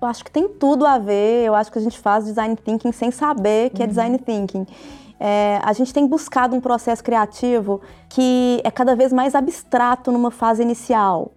Eu 0.00 0.08
acho 0.08 0.24
que 0.24 0.30
tem 0.30 0.48
tudo 0.48 0.86
a 0.86 0.96
ver. 0.96 1.44
Eu 1.44 1.54
acho 1.54 1.70
que 1.70 1.78
a 1.78 1.82
gente 1.82 1.98
faz 1.98 2.24
design 2.24 2.56
thinking 2.56 2.92
sem 2.92 3.10
saber 3.10 3.68
que 3.70 3.82
é 3.82 3.84
uhum. 3.84 3.84
é 3.84 3.86
design 3.88 4.18
thinking. 4.18 4.66
É, 5.18 5.60
a 5.62 5.74
gente 5.74 5.92
tem 5.92 6.06
buscado 6.06 6.56
um 6.56 6.62
processo 6.62 7.04
criativo 7.04 7.82
que 8.08 8.58
é 8.64 8.70
cada 8.70 8.96
vez 8.96 9.12
mais 9.12 9.34
abstrato 9.34 10.10
numa 10.10 10.30
fase 10.30 10.62
inicial. 10.62 11.32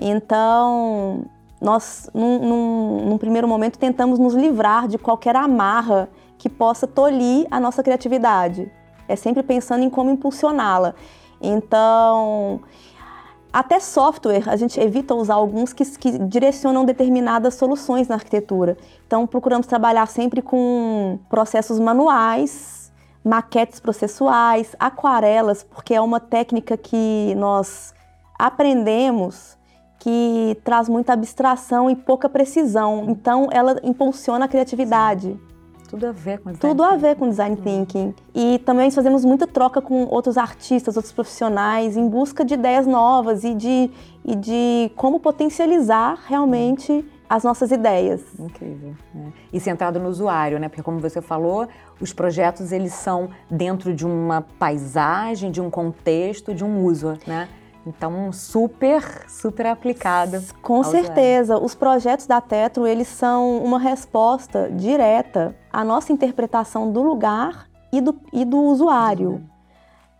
Então, 0.00 1.24
nós, 1.60 2.08
num, 2.14 2.38
num, 2.38 3.08
num, 3.10 3.18
primeiro 3.18 3.46
momento, 3.46 3.78
tentamos 3.78 4.18
nos 4.18 4.34
livrar 4.34 4.88
de 4.88 4.96
qualquer 4.96 5.36
amarra 5.36 6.08
que 6.38 6.48
possa 6.48 6.86
tolir 6.86 7.46
a 7.50 7.60
nossa 7.60 7.82
criatividade. 7.82 8.70
É 9.06 9.14
sempre 9.14 9.42
pensando 9.42 9.82
em 9.82 9.90
como 9.90 10.10
impulsioná-la. 10.10 10.94
Então, 11.40 12.60
até 13.52 13.78
software, 13.80 14.48
a 14.48 14.56
gente 14.56 14.80
evita 14.80 15.14
usar 15.14 15.34
alguns 15.34 15.72
que, 15.72 15.84
que, 15.98 16.18
direcionam 16.18 16.84
determinadas 16.84 17.54
soluções 17.54 18.08
na 18.08 18.14
arquitetura. 18.14 18.78
Então, 19.06 19.26
procuramos 19.26 19.66
trabalhar 19.66 20.06
sempre 20.06 20.40
com 20.40 21.18
processos 21.28 21.78
manuais, 21.78 22.92
maquetes 23.24 23.80
processuais, 23.80 24.74
aquarelas, 24.78 25.62
porque 25.62 25.94
é 25.94 26.00
uma 26.00 26.20
técnica 26.20 26.76
que 26.76 27.34
nós 27.36 27.92
aprendemos 28.38 29.58
que 30.00 30.56
traz 30.64 30.88
muita 30.88 31.12
abstração 31.12 31.88
e 31.88 31.94
pouca 31.94 32.28
precisão. 32.28 33.04
Então, 33.08 33.48
ela 33.52 33.78
impulsiona 33.84 34.46
a 34.46 34.48
criatividade. 34.48 35.38
Tudo 35.88 36.06
a 36.06 36.12
ver 36.12 36.38
com 36.38 36.52
design 36.52 36.60
Tudo 36.60 36.84
a 36.84 36.96
ver 36.96 37.16
com 37.16 37.28
design 37.28 37.56
thinking. 37.56 38.14
E 38.34 38.58
também 38.60 38.90
fazemos 38.90 39.24
muita 39.24 39.46
troca 39.46 39.82
com 39.82 40.04
outros 40.04 40.38
artistas, 40.38 40.96
outros 40.96 41.12
profissionais, 41.12 41.96
em 41.96 42.08
busca 42.08 42.44
de 42.44 42.54
ideias 42.54 42.86
novas 42.86 43.44
e 43.44 43.54
de, 43.54 43.90
e 44.24 44.34
de 44.34 44.90
como 44.96 45.20
potencializar 45.20 46.18
realmente 46.26 47.04
as 47.28 47.44
nossas 47.44 47.70
ideias. 47.70 48.22
Incrível. 48.38 48.94
Né? 49.14 49.32
E 49.52 49.60
centrado 49.60 50.00
no 50.00 50.08
usuário, 50.08 50.58
né? 50.58 50.68
Porque 50.68 50.82
como 50.82 50.98
você 50.98 51.20
falou, 51.20 51.68
os 52.00 52.12
projetos 52.12 52.72
eles 52.72 52.94
são 52.94 53.28
dentro 53.50 53.94
de 53.94 54.06
uma 54.06 54.42
paisagem, 54.58 55.50
de 55.50 55.60
um 55.60 55.70
contexto, 55.70 56.54
de 56.54 56.64
um 56.64 56.84
uso, 56.84 57.18
né? 57.26 57.48
Então, 57.86 58.32
super, 58.32 59.24
super 59.28 59.66
aplicada. 59.66 60.42
Com 60.62 60.82
certeza. 60.84 61.58
Os 61.58 61.74
projetos 61.74 62.26
da 62.26 62.40
Tetro, 62.40 62.86
eles 62.86 63.08
são 63.08 63.58
uma 63.58 63.78
resposta 63.78 64.70
direta 64.70 65.56
à 65.72 65.82
nossa 65.82 66.12
interpretação 66.12 66.92
do 66.92 67.02
lugar 67.02 67.68
e 67.92 68.00
do, 68.00 68.20
e 68.32 68.44
do 68.44 68.58
usuário. 68.58 69.42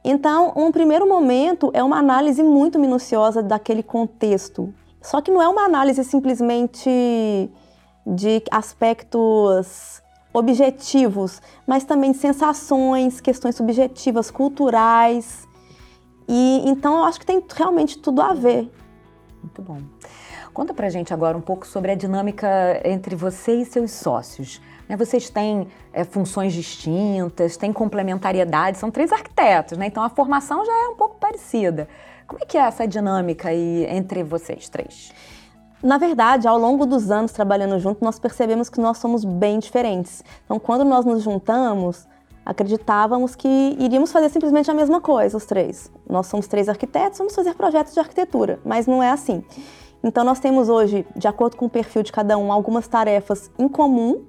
Então, 0.02 0.52
um 0.56 0.72
primeiro 0.72 1.06
momento 1.06 1.70
é 1.74 1.84
uma 1.84 1.98
análise 1.98 2.42
muito 2.42 2.78
minuciosa 2.78 3.42
daquele 3.42 3.82
contexto. 3.82 4.72
Só 5.02 5.20
que 5.20 5.30
não 5.30 5.42
é 5.42 5.48
uma 5.48 5.64
análise 5.64 6.02
simplesmente 6.04 7.50
de 8.06 8.42
aspectos 8.50 10.02
objetivos, 10.32 11.42
mas 11.66 11.84
também 11.84 12.12
de 12.12 12.18
sensações, 12.18 13.20
questões 13.20 13.56
subjetivas, 13.56 14.30
culturais. 14.30 15.46
E 16.32 16.62
então 16.64 16.98
eu 16.98 17.04
acho 17.04 17.18
que 17.18 17.26
tem 17.26 17.42
realmente 17.56 17.98
tudo 17.98 18.22
a 18.22 18.32
ver. 18.32 18.70
Muito 19.42 19.60
bom. 19.62 19.78
Conta 20.54 20.72
pra 20.72 20.88
gente 20.88 21.12
agora 21.12 21.36
um 21.36 21.40
pouco 21.40 21.66
sobre 21.66 21.90
a 21.90 21.96
dinâmica 21.96 22.48
entre 22.84 23.16
você 23.16 23.56
e 23.56 23.64
seus 23.64 23.90
sócios. 23.90 24.62
Né, 24.88 24.96
vocês 24.96 25.28
têm 25.28 25.66
é, 25.92 26.04
funções 26.04 26.52
distintas, 26.52 27.56
têm 27.56 27.72
complementariedade, 27.72 28.78
são 28.78 28.92
três 28.92 29.10
arquitetos, 29.10 29.76
né? 29.76 29.86
Então 29.86 30.04
a 30.04 30.08
formação 30.08 30.64
já 30.64 30.72
é 30.72 30.88
um 30.88 30.94
pouco 30.94 31.16
parecida. 31.16 31.88
Como 32.28 32.40
é 32.40 32.46
que 32.46 32.56
é 32.56 32.60
essa 32.60 32.86
dinâmica 32.86 33.48
aí 33.48 33.86
entre 33.88 34.22
vocês 34.22 34.68
três? 34.68 35.12
Na 35.82 35.98
verdade, 35.98 36.46
ao 36.46 36.58
longo 36.58 36.86
dos 36.86 37.10
anos 37.10 37.32
trabalhando 37.32 37.76
junto, 37.80 38.04
nós 38.04 38.20
percebemos 38.20 38.68
que 38.68 38.80
nós 38.80 38.98
somos 38.98 39.24
bem 39.24 39.58
diferentes. 39.58 40.22
Então, 40.44 40.60
quando 40.60 40.84
nós 40.84 41.04
nos 41.04 41.24
juntamos, 41.24 42.06
acreditávamos 42.44 43.34
que 43.34 43.76
iríamos 43.78 44.10
fazer 44.12 44.28
simplesmente 44.28 44.70
a 44.70 44.74
mesma 44.74 45.00
coisa, 45.00 45.36
os 45.36 45.44
três. 45.44 45.90
Nós 46.08 46.26
somos 46.26 46.46
três 46.46 46.68
arquitetos, 46.68 47.18
vamos 47.18 47.34
fazer 47.34 47.54
projetos 47.54 47.94
de 47.94 48.00
arquitetura, 48.00 48.58
mas 48.64 48.86
não 48.86 49.02
é 49.02 49.10
assim. 49.10 49.44
Então, 50.02 50.24
nós 50.24 50.40
temos 50.40 50.68
hoje, 50.68 51.06
de 51.14 51.28
acordo 51.28 51.56
com 51.56 51.66
o 51.66 51.70
perfil 51.70 52.02
de 52.02 52.10
cada 52.10 52.38
um, 52.38 52.50
algumas 52.50 52.88
tarefas 52.88 53.50
em 53.58 53.68
comum, 53.68 54.24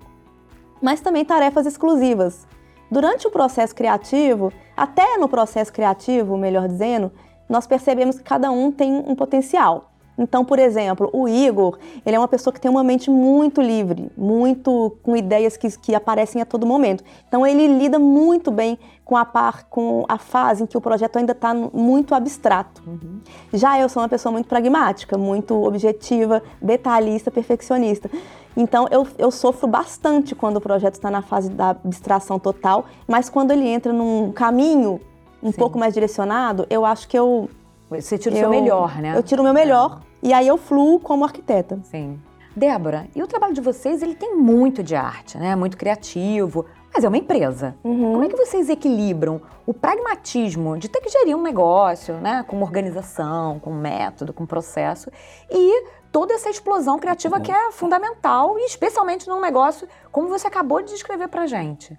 mas 0.82 1.00
também 1.00 1.24
tarefas 1.24 1.66
exclusivas. 1.66 2.46
durante 2.92 3.26
o 3.26 3.32
processo 3.32 3.74
criativo, 3.74 4.52
até 4.76 5.18
no 5.18 5.30
processo 5.30 5.72
criativo, 5.72 6.38
melhor 6.38 6.68
dizendo, 6.68 7.10
nós 7.48 7.66
percebemos 7.66 8.18
que 8.18 8.24
cada 8.24 8.52
um 8.52 8.70
tem 8.70 8.94
um 8.94 9.16
potencial. 9.16 9.91
Então, 10.22 10.46
por 10.46 10.60
exemplo, 10.60 11.10
o 11.12 11.28
Igor, 11.28 11.80
ele 12.06 12.16
é 12.16 12.20
uma 12.20 12.28
pessoa 12.28 12.54
que 12.54 12.62
tem 12.62 12.70
uma 12.70 12.84
mente 12.84 13.10
muito 13.10 13.60
livre, 13.60 14.12
muito 14.16 14.96
com 15.02 15.18
ideias 15.18 15.58
que, 15.58 15.68
que 15.80 15.96
aparecem 15.96 16.40
a 16.40 16.46
todo 16.46 16.64
momento. 16.64 17.04
Então, 17.28 17.46
ele 17.46 17.66
lida 17.66 17.98
muito 17.98 18.52
bem 18.52 18.78
com 19.04 19.18
a 19.18 19.26
par, 19.26 19.64
com 19.64 20.06
a 20.08 20.20
fase 20.20 20.62
em 20.62 20.68
que 20.68 20.78
o 20.78 20.82
projeto 20.82 21.18
ainda 21.18 21.32
está 21.32 21.56
muito 21.56 22.14
abstrato. 22.14 22.84
Uhum. 22.86 23.20
Já 23.52 23.80
eu 23.80 23.90
sou 23.90 24.04
uma 24.04 24.08
pessoa 24.08 24.32
muito 24.32 24.48
pragmática, 24.48 25.18
muito 25.18 25.56
objetiva, 25.56 26.44
detalhista, 26.62 27.32
perfeccionista. 27.32 28.08
Então, 28.56 28.88
eu, 28.92 29.08
eu 29.18 29.32
sofro 29.32 29.68
bastante 29.68 30.36
quando 30.36 30.58
o 30.58 30.62
projeto 30.62 30.94
está 30.94 31.10
na 31.10 31.24
fase 31.24 31.50
da 31.50 31.72
abstração 31.72 32.38
total, 32.38 32.86
mas 33.08 33.28
quando 33.28 33.50
ele 33.50 33.68
entra 33.68 33.92
num 33.92 34.32
caminho 34.32 35.02
um 35.42 35.52
Sim. 35.52 35.58
pouco 35.58 35.80
mais 35.80 35.96
direcionado, 35.96 36.68
eu 36.70 36.86
acho 36.86 37.08
que 37.08 37.18
eu 37.18 37.50
você 37.90 38.18
tira 38.18 38.36
o 38.36 38.38
seu 38.38 38.50
melhor, 38.50 39.02
né? 39.02 39.18
Eu 39.18 39.24
tiro 39.24 39.42
o 39.42 39.44
meu 39.44 39.54
melhor. 39.54 40.00
E 40.22 40.34
aí 40.34 40.48
eu 40.48 40.58
fluo 40.58 41.00
como 41.00 41.24
arquiteta. 41.24 41.80
Sim. 41.84 42.20
Débora, 42.56 43.08
e 43.16 43.24
o 43.24 43.28
trabalho 43.28 43.54
de 43.54 43.62
vocês, 43.62 44.02
ele 44.02 44.14
tem 44.14 44.36
muito 44.36 44.84
de 44.84 44.94
arte, 44.94 45.38
né? 45.38 45.56
Muito 45.56 45.78
criativo, 45.78 46.66
mas 46.94 47.04
é 47.04 47.08
uma 47.08 47.18
empresa. 47.18 47.76
Uhum. 47.82 48.12
Como 48.14 48.24
é 48.26 48.28
que 48.28 48.36
vocês 48.36 48.70
equilibram 48.70 49.42
o 49.66 49.74
pragmatismo 49.74 50.78
de 50.78 50.90
ter 50.90 51.00
que 51.00 51.10
gerir 51.10 51.36
um 51.36 51.42
negócio, 51.42 52.16
né? 52.16 52.44
Com 52.46 52.62
organização, 52.62 53.58
com 53.60 53.72
método, 53.72 54.34
com 54.34 54.46
processo, 54.46 55.10
e 55.50 55.86
toda 56.12 56.34
essa 56.34 56.50
explosão 56.50 57.00
criativa 57.00 57.40
que 57.40 57.52
é 57.52 57.72
fundamental, 57.72 58.60
e 58.60 58.66
especialmente 58.66 59.30
num 59.30 59.40
negócio 59.40 59.88
como 60.12 60.28
você 60.28 60.46
acabou 60.46 60.82
de 60.82 60.92
descrever 60.92 61.30
pra 61.30 61.48
gente? 61.48 61.98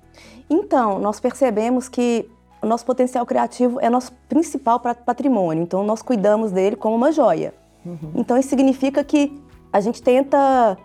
Então, 0.51 0.99
nós 0.99 1.19
percebemos 1.19 1.89
que 1.89 2.29
o 2.61 2.67
nosso 2.67 2.85
potencial 2.85 3.25
criativo 3.25 3.81
é 3.81 3.89
nosso 3.89 4.13
principal 4.29 4.79
patrimônio, 4.79 5.63
então 5.63 5.83
nós 5.83 6.03
cuidamos 6.03 6.53
dele 6.53 6.77
como 6.77 6.95
uma 6.95 7.11
joia. 7.11 7.55
Uhum. 7.85 8.13
Então 8.15 8.37
isso 8.37 8.49
significa 8.49 9.03
que 9.03 9.41
a 9.73 9.81
gente 9.81 10.03
tenta 10.03 10.77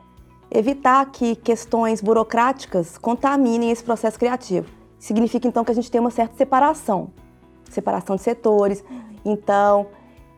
evitar 0.49 1.05
que 1.11 1.35
questões 1.35 2.01
burocráticas 2.01 2.97
contaminem 2.97 3.71
esse 3.71 3.83
processo 3.83 4.17
criativo. 4.17 4.67
Significa 4.97 5.47
então 5.47 5.63
que 5.63 5.71
a 5.71 5.75
gente 5.75 5.91
tem 5.91 5.99
uma 5.99 6.09
certa 6.09 6.35
separação, 6.35 7.11
separação 7.69 8.15
de 8.15 8.21
setores. 8.21 8.83
Então, 9.23 9.87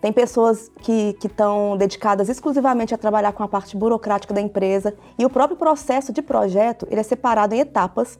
tem 0.02 0.12
pessoas 0.12 0.72
que 0.82 1.16
estão 1.24 1.78
dedicadas 1.78 2.30
exclusivamente 2.30 2.94
a 2.94 2.98
trabalhar 2.98 3.34
com 3.34 3.44
a 3.44 3.48
parte 3.48 3.76
burocrática 3.78 4.34
da 4.34 4.42
empresa 4.42 4.96
e 5.18 5.26
o 5.26 5.30
próprio 5.30 5.58
processo 5.58 6.12
de 6.12 6.22
projeto 6.22 6.88
ele 6.90 7.00
é 7.00 7.04
separado 7.04 7.54
em 7.54 7.60
etapas 7.60 8.20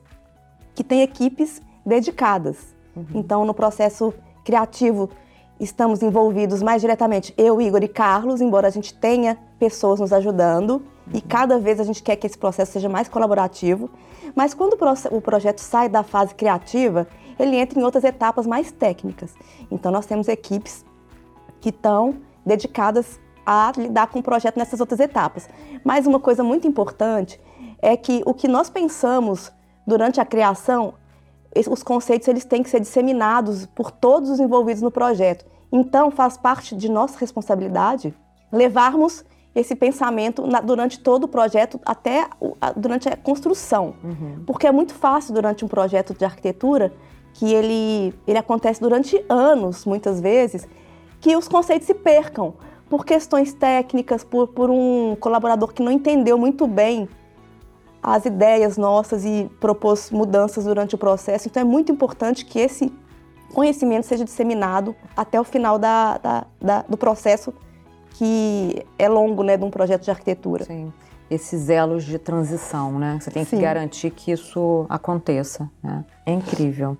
que 0.74 0.84
tem 0.84 1.02
equipes 1.02 1.60
dedicadas. 1.84 2.74
Uhum. 2.94 3.06
Então, 3.14 3.44
no 3.44 3.54
processo 3.54 4.12
criativo, 4.44 5.10
estamos 5.60 6.02
envolvidos 6.02 6.62
mais 6.62 6.80
diretamente 6.80 7.34
eu, 7.36 7.60
Igor 7.60 7.82
e 7.82 7.88
Carlos, 7.88 8.40
embora 8.40 8.66
a 8.66 8.70
gente 8.70 8.94
tenha 8.94 9.38
pessoas 9.58 10.00
nos 10.00 10.12
ajudando 10.12 10.70
uhum. 10.70 10.82
e 11.12 11.20
cada 11.20 11.58
vez 11.58 11.78
a 11.78 11.84
gente 11.84 12.02
quer 12.02 12.16
que 12.16 12.26
esse 12.26 12.38
processo 12.38 12.72
seja 12.72 12.88
mais 12.88 13.08
colaborativo. 13.08 13.90
Mas 14.34 14.54
quando 14.54 14.76
o 15.10 15.20
projeto 15.20 15.58
sai 15.58 15.88
da 15.88 16.02
fase 16.02 16.34
criativa, 16.34 17.06
ele 17.38 17.56
entra 17.56 17.78
em 17.78 17.82
outras 17.82 18.04
etapas 18.04 18.46
mais 18.46 18.72
técnicas. 18.72 19.34
Então, 19.70 19.90
nós 19.90 20.06
temos 20.06 20.28
equipes 20.28 20.84
que 21.60 21.70
estão 21.70 22.16
dedicadas 22.44 23.20
a 23.44 23.72
lidar 23.76 24.06
com 24.08 24.20
o 24.20 24.22
projeto 24.22 24.56
nessas 24.56 24.80
outras 24.80 25.00
etapas. 25.00 25.48
Mas 25.84 26.06
uma 26.06 26.20
coisa 26.20 26.44
muito 26.44 26.66
importante 26.66 27.40
é 27.82 27.96
que 27.96 28.22
o 28.24 28.34
que 28.34 28.46
nós 28.46 28.70
pensamos 28.70 29.52
durante 29.86 30.20
a 30.20 30.24
criação 30.24 30.94
os 31.68 31.82
conceitos 31.82 32.28
eles 32.28 32.44
têm 32.44 32.62
que 32.62 32.70
ser 32.70 32.80
disseminados 32.80 33.66
por 33.66 33.90
todos 33.90 34.30
os 34.30 34.40
envolvidos 34.40 34.82
no 34.82 34.90
projeto. 34.90 35.44
Então, 35.72 36.10
faz 36.10 36.36
parte 36.36 36.76
de 36.76 36.90
nossa 36.90 37.18
responsabilidade 37.18 38.14
levarmos 38.52 39.24
esse 39.54 39.74
pensamento 39.74 40.46
na, 40.46 40.60
durante 40.60 41.00
todo 41.00 41.24
o 41.24 41.28
projeto, 41.28 41.80
até 41.84 42.28
a, 42.60 42.72
durante 42.72 43.08
a 43.08 43.16
construção. 43.16 43.94
Uhum. 44.02 44.44
Porque 44.46 44.66
é 44.66 44.72
muito 44.72 44.94
fácil 44.94 45.34
durante 45.34 45.64
um 45.64 45.68
projeto 45.68 46.14
de 46.14 46.24
arquitetura, 46.24 46.92
que 47.32 47.52
ele, 47.52 48.14
ele 48.26 48.38
acontece 48.38 48.80
durante 48.80 49.24
anos, 49.28 49.84
muitas 49.84 50.20
vezes, 50.20 50.68
que 51.20 51.36
os 51.36 51.48
conceitos 51.48 51.86
se 51.86 51.94
percam 51.94 52.54
por 52.88 53.04
questões 53.04 53.52
técnicas, 53.52 54.24
por, 54.24 54.48
por 54.48 54.70
um 54.70 55.16
colaborador 55.18 55.72
que 55.72 55.82
não 55.82 55.92
entendeu 55.92 56.36
muito 56.36 56.66
bem 56.66 57.08
as 58.02 58.24
ideias 58.24 58.76
nossas 58.76 59.24
e 59.24 59.50
propôs 59.60 60.10
mudanças 60.10 60.64
durante 60.64 60.94
o 60.94 60.98
processo. 60.98 61.48
Então 61.48 61.60
é 61.60 61.64
muito 61.64 61.92
importante 61.92 62.44
que 62.44 62.58
esse 62.58 62.92
conhecimento 63.52 64.06
seja 64.06 64.24
disseminado 64.24 64.94
até 65.16 65.40
o 65.40 65.44
final 65.44 65.78
da, 65.78 66.18
da, 66.18 66.46
da, 66.60 66.82
do 66.82 66.96
processo 66.96 67.52
que 68.12 68.84
é 68.98 69.08
longo, 69.08 69.42
né, 69.42 69.56
de 69.56 69.64
um 69.64 69.70
projeto 69.70 70.02
de 70.02 70.10
arquitetura. 70.10 70.64
Sim. 70.64 70.92
Esses 71.30 71.68
elos 71.68 72.04
de 72.04 72.18
transição, 72.18 72.98
né? 72.98 73.18
Você 73.20 73.30
tem 73.30 73.44
que 73.44 73.50
Sim. 73.50 73.62
garantir 73.62 74.10
que 74.10 74.32
isso 74.32 74.84
aconteça. 74.88 75.70
Né? 75.82 76.04
É 76.26 76.32
incrível. 76.32 76.98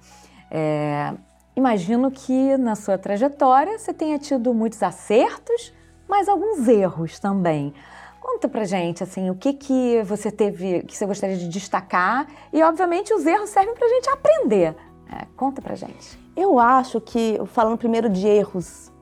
É, 0.50 1.12
imagino 1.56 2.10
que 2.10 2.56
na 2.56 2.76
sua 2.76 2.96
trajetória 2.96 3.76
você 3.76 3.92
tenha 3.92 4.18
tido 4.18 4.54
muitos 4.54 4.82
acertos, 4.82 5.72
mas 6.08 6.28
alguns 6.28 6.68
erros 6.68 7.18
também. 7.18 7.74
Conta 8.32 8.48
pra 8.48 8.64
gente, 8.64 9.02
assim, 9.02 9.28
o 9.28 9.34
que 9.34 9.52
que 9.52 10.02
você 10.04 10.30
teve, 10.30 10.84
que 10.84 10.96
você 10.96 11.04
gostaria 11.04 11.36
de 11.36 11.48
destacar 11.48 12.28
e, 12.52 12.62
obviamente, 12.62 13.12
os 13.12 13.26
erros 13.26 13.50
servem 13.50 13.74
pra 13.74 13.88
gente 13.88 14.08
aprender. 14.08 14.76
É, 15.12 15.26
conta 15.36 15.60
pra 15.60 15.74
gente. 15.74 16.16
Eu 16.36 16.56
acho 16.58 17.00
que, 17.00 17.40
falando 17.46 17.76
primeiro 17.76 18.08
de 18.08 18.26
erros, 18.28 18.92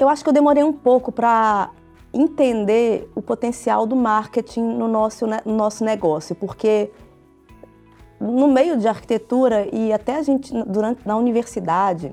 eu 0.00 0.08
acho 0.08 0.24
que 0.24 0.28
eu 0.28 0.32
demorei 0.32 0.64
um 0.64 0.72
pouco 0.72 1.12
para 1.12 1.70
entender 2.12 3.08
o 3.14 3.22
potencial 3.22 3.86
do 3.86 3.94
marketing 3.94 4.62
no 4.62 4.88
nosso, 4.88 5.24
no 5.24 5.54
nosso 5.54 5.84
negócio, 5.84 6.34
porque 6.34 6.90
no 8.20 8.48
meio 8.48 8.76
de 8.76 8.88
arquitetura 8.88 9.68
e 9.72 9.92
até 9.92 10.16
a 10.16 10.22
gente 10.22 10.52
durante 10.64 11.06
na 11.06 11.16
universidade 11.16 12.12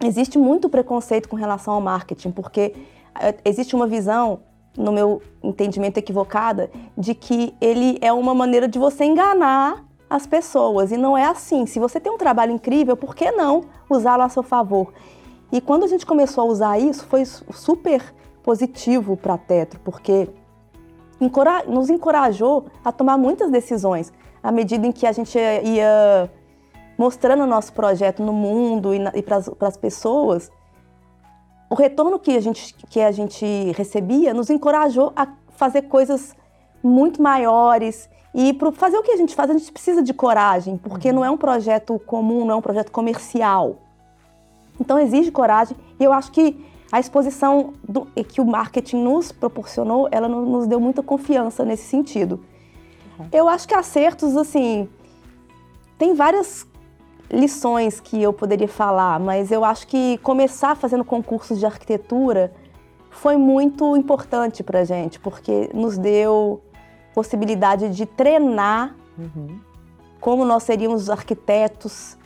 existe 0.00 0.38
muito 0.38 0.68
preconceito 0.68 1.28
com 1.28 1.34
relação 1.34 1.74
ao 1.74 1.80
marketing, 1.80 2.30
porque 2.30 2.76
é, 3.20 3.34
existe 3.44 3.74
uma 3.74 3.88
visão 3.88 4.40
no 4.76 4.92
meu 4.92 5.22
entendimento 5.42 5.98
equivocada, 5.98 6.70
de 6.96 7.14
que 7.14 7.54
ele 7.60 7.98
é 8.00 8.12
uma 8.12 8.34
maneira 8.34 8.66
de 8.66 8.78
você 8.78 9.04
enganar 9.04 9.84
as 10.08 10.26
pessoas. 10.26 10.92
E 10.92 10.96
não 10.96 11.16
é 11.16 11.24
assim. 11.24 11.66
Se 11.66 11.78
você 11.78 11.98
tem 12.00 12.12
um 12.12 12.18
trabalho 12.18 12.52
incrível, 12.52 12.96
por 12.96 13.14
que 13.14 13.30
não 13.30 13.64
usá-lo 13.88 14.22
a 14.22 14.28
seu 14.28 14.42
favor? 14.42 14.92
E 15.50 15.60
quando 15.60 15.84
a 15.84 15.86
gente 15.86 16.06
começou 16.06 16.44
a 16.44 16.46
usar 16.46 16.78
isso, 16.78 17.04
foi 17.06 17.24
super 17.24 18.02
positivo 18.42 19.16
para 19.16 19.36
Tetro, 19.38 19.78
porque 19.80 20.28
nos 21.68 21.88
encorajou 21.88 22.66
a 22.84 22.90
tomar 22.90 23.16
muitas 23.16 23.50
decisões 23.50 24.12
à 24.42 24.50
medida 24.50 24.86
em 24.86 24.90
que 24.90 25.06
a 25.06 25.12
gente 25.12 25.38
ia 25.38 26.28
mostrando 26.98 27.44
o 27.44 27.46
nosso 27.46 27.72
projeto 27.72 28.22
no 28.22 28.32
mundo 28.32 28.90
e 28.94 29.22
para 29.22 29.68
as 29.68 29.76
pessoas 29.76 30.50
o 31.72 31.74
retorno 31.74 32.18
que 32.18 32.36
a 32.36 32.40
gente, 32.40 32.74
que 32.90 33.00
a 33.00 33.10
gente 33.10 33.46
recebia 33.74 34.34
nos 34.34 34.50
encorajou 34.50 35.10
a 35.16 35.26
fazer 35.56 35.80
coisas 35.82 36.36
muito 36.82 37.22
maiores. 37.22 38.10
E 38.34 38.52
para 38.52 38.70
fazer 38.72 38.98
o 38.98 39.02
que 39.02 39.10
a 39.10 39.16
gente 39.16 39.34
faz, 39.34 39.48
a 39.48 39.54
gente 39.54 39.72
precisa 39.72 40.02
de 40.02 40.12
coragem, 40.12 40.76
porque 40.76 41.08
uhum. 41.08 41.14
não 41.14 41.24
é 41.24 41.30
um 41.30 41.36
projeto 41.38 41.98
comum, 42.00 42.44
não 42.44 42.56
é 42.56 42.56
um 42.58 42.60
projeto 42.60 42.92
comercial. 42.92 43.78
Então 44.78 44.98
exige 44.98 45.30
coragem. 45.30 45.74
E 45.98 46.04
eu 46.04 46.12
acho 46.12 46.30
que 46.30 46.62
a 46.92 47.00
exposição 47.00 47.72
do, 47.82 48.04
que 48.04 48.42
o 48.42 48.44
marketing 48.44 48.98
nos 48.98 49.32
proporcionou, 49.32 50.10
ela 50.12 50.28
nos 50.28 50.66
deu 50.66 50.78
muita 50.78 51.02
confiança 51.02 51.64
nesse 51.64 51.84
sentido. 51.84 52.44
Uhum. 53.18 53.28
Eu 53.32 53.48
acho 53.48 53.66
que 53.66 53.74
acertos, 53.74 54.36
assim, 54.36 54.90
tem 55.96 56.12
várias 56.12 56.66
lições 57.32 57.98
que 57.98 58.22
eu 58.22 58.32
poderia 58.32 58.68
falar, 58.68 59.18
mas 59.18 59.50
eu 59.50 59.64
acho 59.64 59.86
que 59.86 60.18
começar 60.18 60.76
fazendo 60.76 61.02
concursos 61.02 61.58
de 61.58 61.64
arquitetura 61.64 62.52
foi 63.10 63.36
muito 63.36 63.96
importante 63.96 64.62
para 64.62 64.84
gente, 64.84 65.18
porque 65.18 65.70
nos 65.72 65.96
deu 65.96 66.62
possibilidade 67.14 67.88
de 67.90 68.04
treinar 68.04 68.94
uhum. 69.18 69.58
como 70.20 70.44
nós 70.44 70.62
seríamos 70.62 71.08
arquitetos 71.08 72.16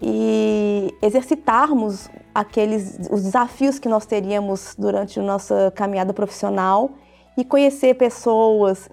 e 0.00 0.94
exercitarmos 1.02 2.08
aqueles 2.34 2.98
os 3.10 3.22
desafios 3.22 3.78
que 3.78 3.88
nós 3.88 4.06
teríamos 4.06 4.74
durante 4.78 5.18
a 5.18 5.22
nossa 5.22 5.72
caminhada 5.74 6.12
profissional 6.12 6.90
e 7.36 7.44
conhecer 7.44 7.94
pessoas 7.94 8.88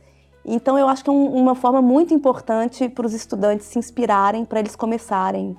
então, 0.45 0.77
eu 0.77 0.88
acho 0.88 1.03
que 1.03 1.10
é 1.10 1.13
um, 1.13 1.34
uma 1.36 1.55
forma 1.55 1.81
muito 1.81 2.13
importante 2.13 2.88
para 2.89 3.05
os 3.05 3.13
estudantes 3.13 3.65
se 3.67 3.79
inspirarem 3.79 4.45
para 4.45 4.60
eles 4.60 4.75
começarem 4.75 5.55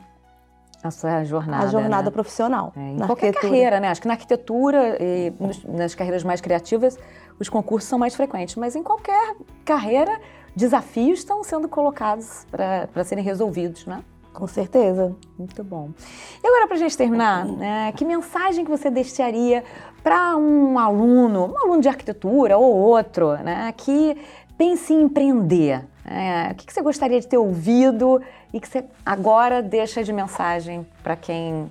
a 0.82 0.90
sua 0.90 1.24
jornada. 1.24 1.64
A 1.64 1.68
jornada 1.68 2.04
né? 2.04 2.10
profissional. 2.10 2.72
É, 2.76 2.90
em 2.90 2.98
qualquer 2.98 3.32
carreira, 3.34 3.80
né? 3.80 3.88
Acho 3.88 4.00
que 4.00 4.06
na 4.06 4.14
arquitetura 4.14 4.96
e 5.00 5.32
nas 5.68 5.94
carreiras 5.94 6.22
mais 6.22 6.40
criativas, 6.40 6.98
os 7.38 7.48
concursos 7.48 7.88
são 7.88 7.98
mais 7.98 8.14
frequentes, 8.14 8.54
mas 8.56 8.76
em 8.76 8.82
qualquer 8.82 9.34
carreira, 9.64 10.20
desafios 10.54 11.20
estão 11.20 11.42
sendo 11.42 11.68
colocados 11.68 12.46
para 12.50 13.04
serem 13.04 13.24
resolvidos, 13.24 13.86
né? 13.86 14.02
Com 14.32 14.46
certeza. 14.46 15.16
Muito 15.38 15.64
bom. 15.64 15.90
E 16.44 16.46
agora, 16.46 16.66
para 16.66 16.76
a 16.76 16.78
gente 16.78 16.96
terminar, 16.96 17.46
né, 17.46 17.90
que 17.92 18.04
mensagem 18.04 18.66
que 18.66 18.70
você 18.70 18.90
deixaria 18.90 19.64
para 20.02 20.36
um 20.36 20.78
aluno, 20.78 21.54
um 21.54 21.58
aluno 21.58 21.80
de 21.80 21.88
arquitetura 21.88 22.58
ou 22.58 22.76
outro, 22.76 23.32
né, 23.38 23.72
que 23.74 24.14
pense 24.56 24.92
em 24.92 25.02
empreender? 25.02 25.84
É, 26.04 26.52
o 26.52 26.54
que, 26.54 26.66
que 26.66 26.72
você 26.72 26.82
gostaria 26.82 27.20
de 27.20 27.26
ter 27.26 27.36
ouvido 27.36 28.22
e 28.52 28.60
que 28.60 28.68
você 28.68 28.84
agora 29.04 29.62
deixa 29.62 30.04
de 30.04 30.12
mensagem 30.12 30.86
para 31.02 31.16
quem 31.16 31.70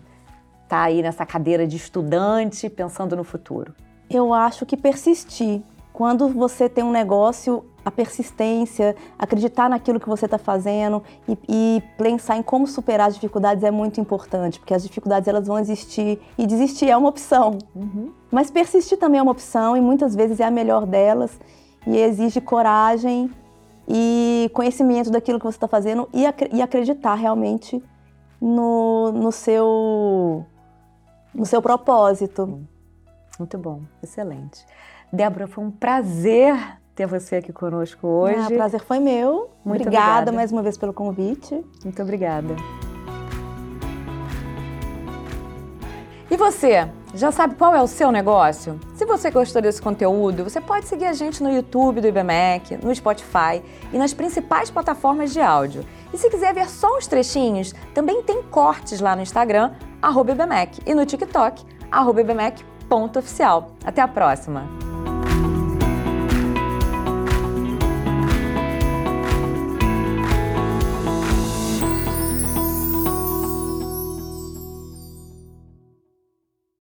está 0.63 0.83
aí 0.83 1.01
nessa 1.01 1.25
cadeira 1.25 1.65
de 1.65 1.77
estudante 1.77 2.69
pensando 2.69 3.15
no 3.15 3.23
futuro? 3.23 3.73
Eu 4.09 4.33
acho 4.33 4.65
que 4.65 4.75
persistir. 4.75 5.61
Quando 5.93 6.27
você 6.27 6.67
tem 6.67 6.83
um 6.83 6.91
negócio, 6.91 7.63
a 7.85 7.89
persistência, 7.89 8.93
acreditar 9.17 9.69
naquilo 9.69 9.97
que 9.97 10.09
você 10.09 10.25
está 10.25 10.37
fazendo 10.37 11.01
e, 11.25 11.37
e, 11.47 11.83
pensar 11.97 12.35
em 12.35 12.43
como 12.43 12.67
superar 12.67 13.07
as 13.07 13.15
dificuldades 13.15 13.63
é 13.63 13.71
muito 13.71 14.01
importante, 14.01 14.59
porque 14.59 14.73
as 14.73 14.83
dificuldades 14.83 15.29
elas 15.29 15.47
vão 15.47 15.57
existir 15.57 16.19
e 16.37 16.45
desistir 16.45 16.89
é 16.89 16.97
uma 16.97 17.07
opção. 17.07 17.59
Uhum. 17.73 18.11
Mas 18.29 18.51
persistir 18.51 18.97
também 18.97 19.19
é 19.19 19.23
uma 19.23 19.31
opção 19.31 19.77
e 19.77 19.79
muitas 19.79 20.13
vezes 20.13 20.41
é 20.41 20.43
a 20.43 20.51
melhor 20.51 20.85
delas 20.85 21.39
e 21.85 21.97
exige 21.97 22.41
coragem 22.41 23.31
e 23.87 24.49
conhecimento 24.53 25.11
daquilo 25.11 25.39
que 25.39 25.45
você 25.45 25.57
está 25.57 25.67
fazendo 25.67 26.09
e, 26.13 26.25
ac 26.25 26.49
e, 26.51 26.61
acreditar 26.61 27.15
realmente 27.15 27.83
no, 28.41 29.11
no, 29.11 29.31
seu, 29.31 30.45
no 31.33 31.45
seu 31.45 31.61
propósito. 31.61 32.61
Muito 33.37 33.57
bom, 33.57 33.81
excelente. 34.01 34.65
Débora, 35.11 35.47
foi 35.47 35.63
um 35.63 35.71
prazer 35.71 36.55
ter 36.95 37.05
você 37.05 37.37
aqui 37.37 37.53
conosco 37.53 38.07
hoje. 38.07 38.39
Ah, 38.39 38.47
o 38.47 38.55
prazer 38.55 38.81
foi 38.81 38.99
meu. 38.99 39.49
Muito 39.63 39.81
obrigada, 39.81 39.81
obrigada 39.81 40.31
mais 40.31 40.51
uma 40.51 40.63
vez 40.63 40.77
pelo 40.77 40.93
convite. 40.93 41.63
Muito 41.83 42.01
obrigada. 42.01 42.55
E 46.31 46.37
você, 46.37 46.89
já 47.15 47.31
sabe 47.31 47.55
qual 47.55 47.73
é 47.73 47.81
o 47.81 47.87
seu 47.87 48.11
negócio? 48.11 48.77
Se 48.93 49.05
você 49.05 49.31
gostou 49.31 49.61
desse 49.61 49.81
conteúdo, 49.81 50.43
você 50.43 50.59
pode 50.59 50.85
seguir 50.85 51.05
a 51.05 51.13
gente 51.13 51.41
no 51.41 51.49
YouTube 51.49 52.01
do 52.01 52.07
IBMEC, 52.07 52.77
no 52.83 52.93
Spotify 52.93 53.63
e 53.93 53.97
nas 53.97 54.13
principais 54.13 54.69
plataformas 54.69 55.31
de 55.31 55.39
áudio. 55.39 55.85
E 56.13 56.17
se 56.17 56.29
quiser 56.29 56.53
ver 56.53 56.69
só 56.69 56.97
os 56.97 57.07
trechinhos, 57.07 57.73
também 57.93 58.21
tem 58.21 58.43
cortes 58.43 58.99
lá 58.99 59.15
no 59.15 59.21
Instagram, 59.21 59.71
IBMEC, 60.03 60.81
e 60.85 60.93
no 60.93 61.05
TikTok, 61.05 61.63
IBMEC.oficial. 61.91 63.71
Até 63.85 64.01
a 64.01 64.07
próxima! 64.07 64.94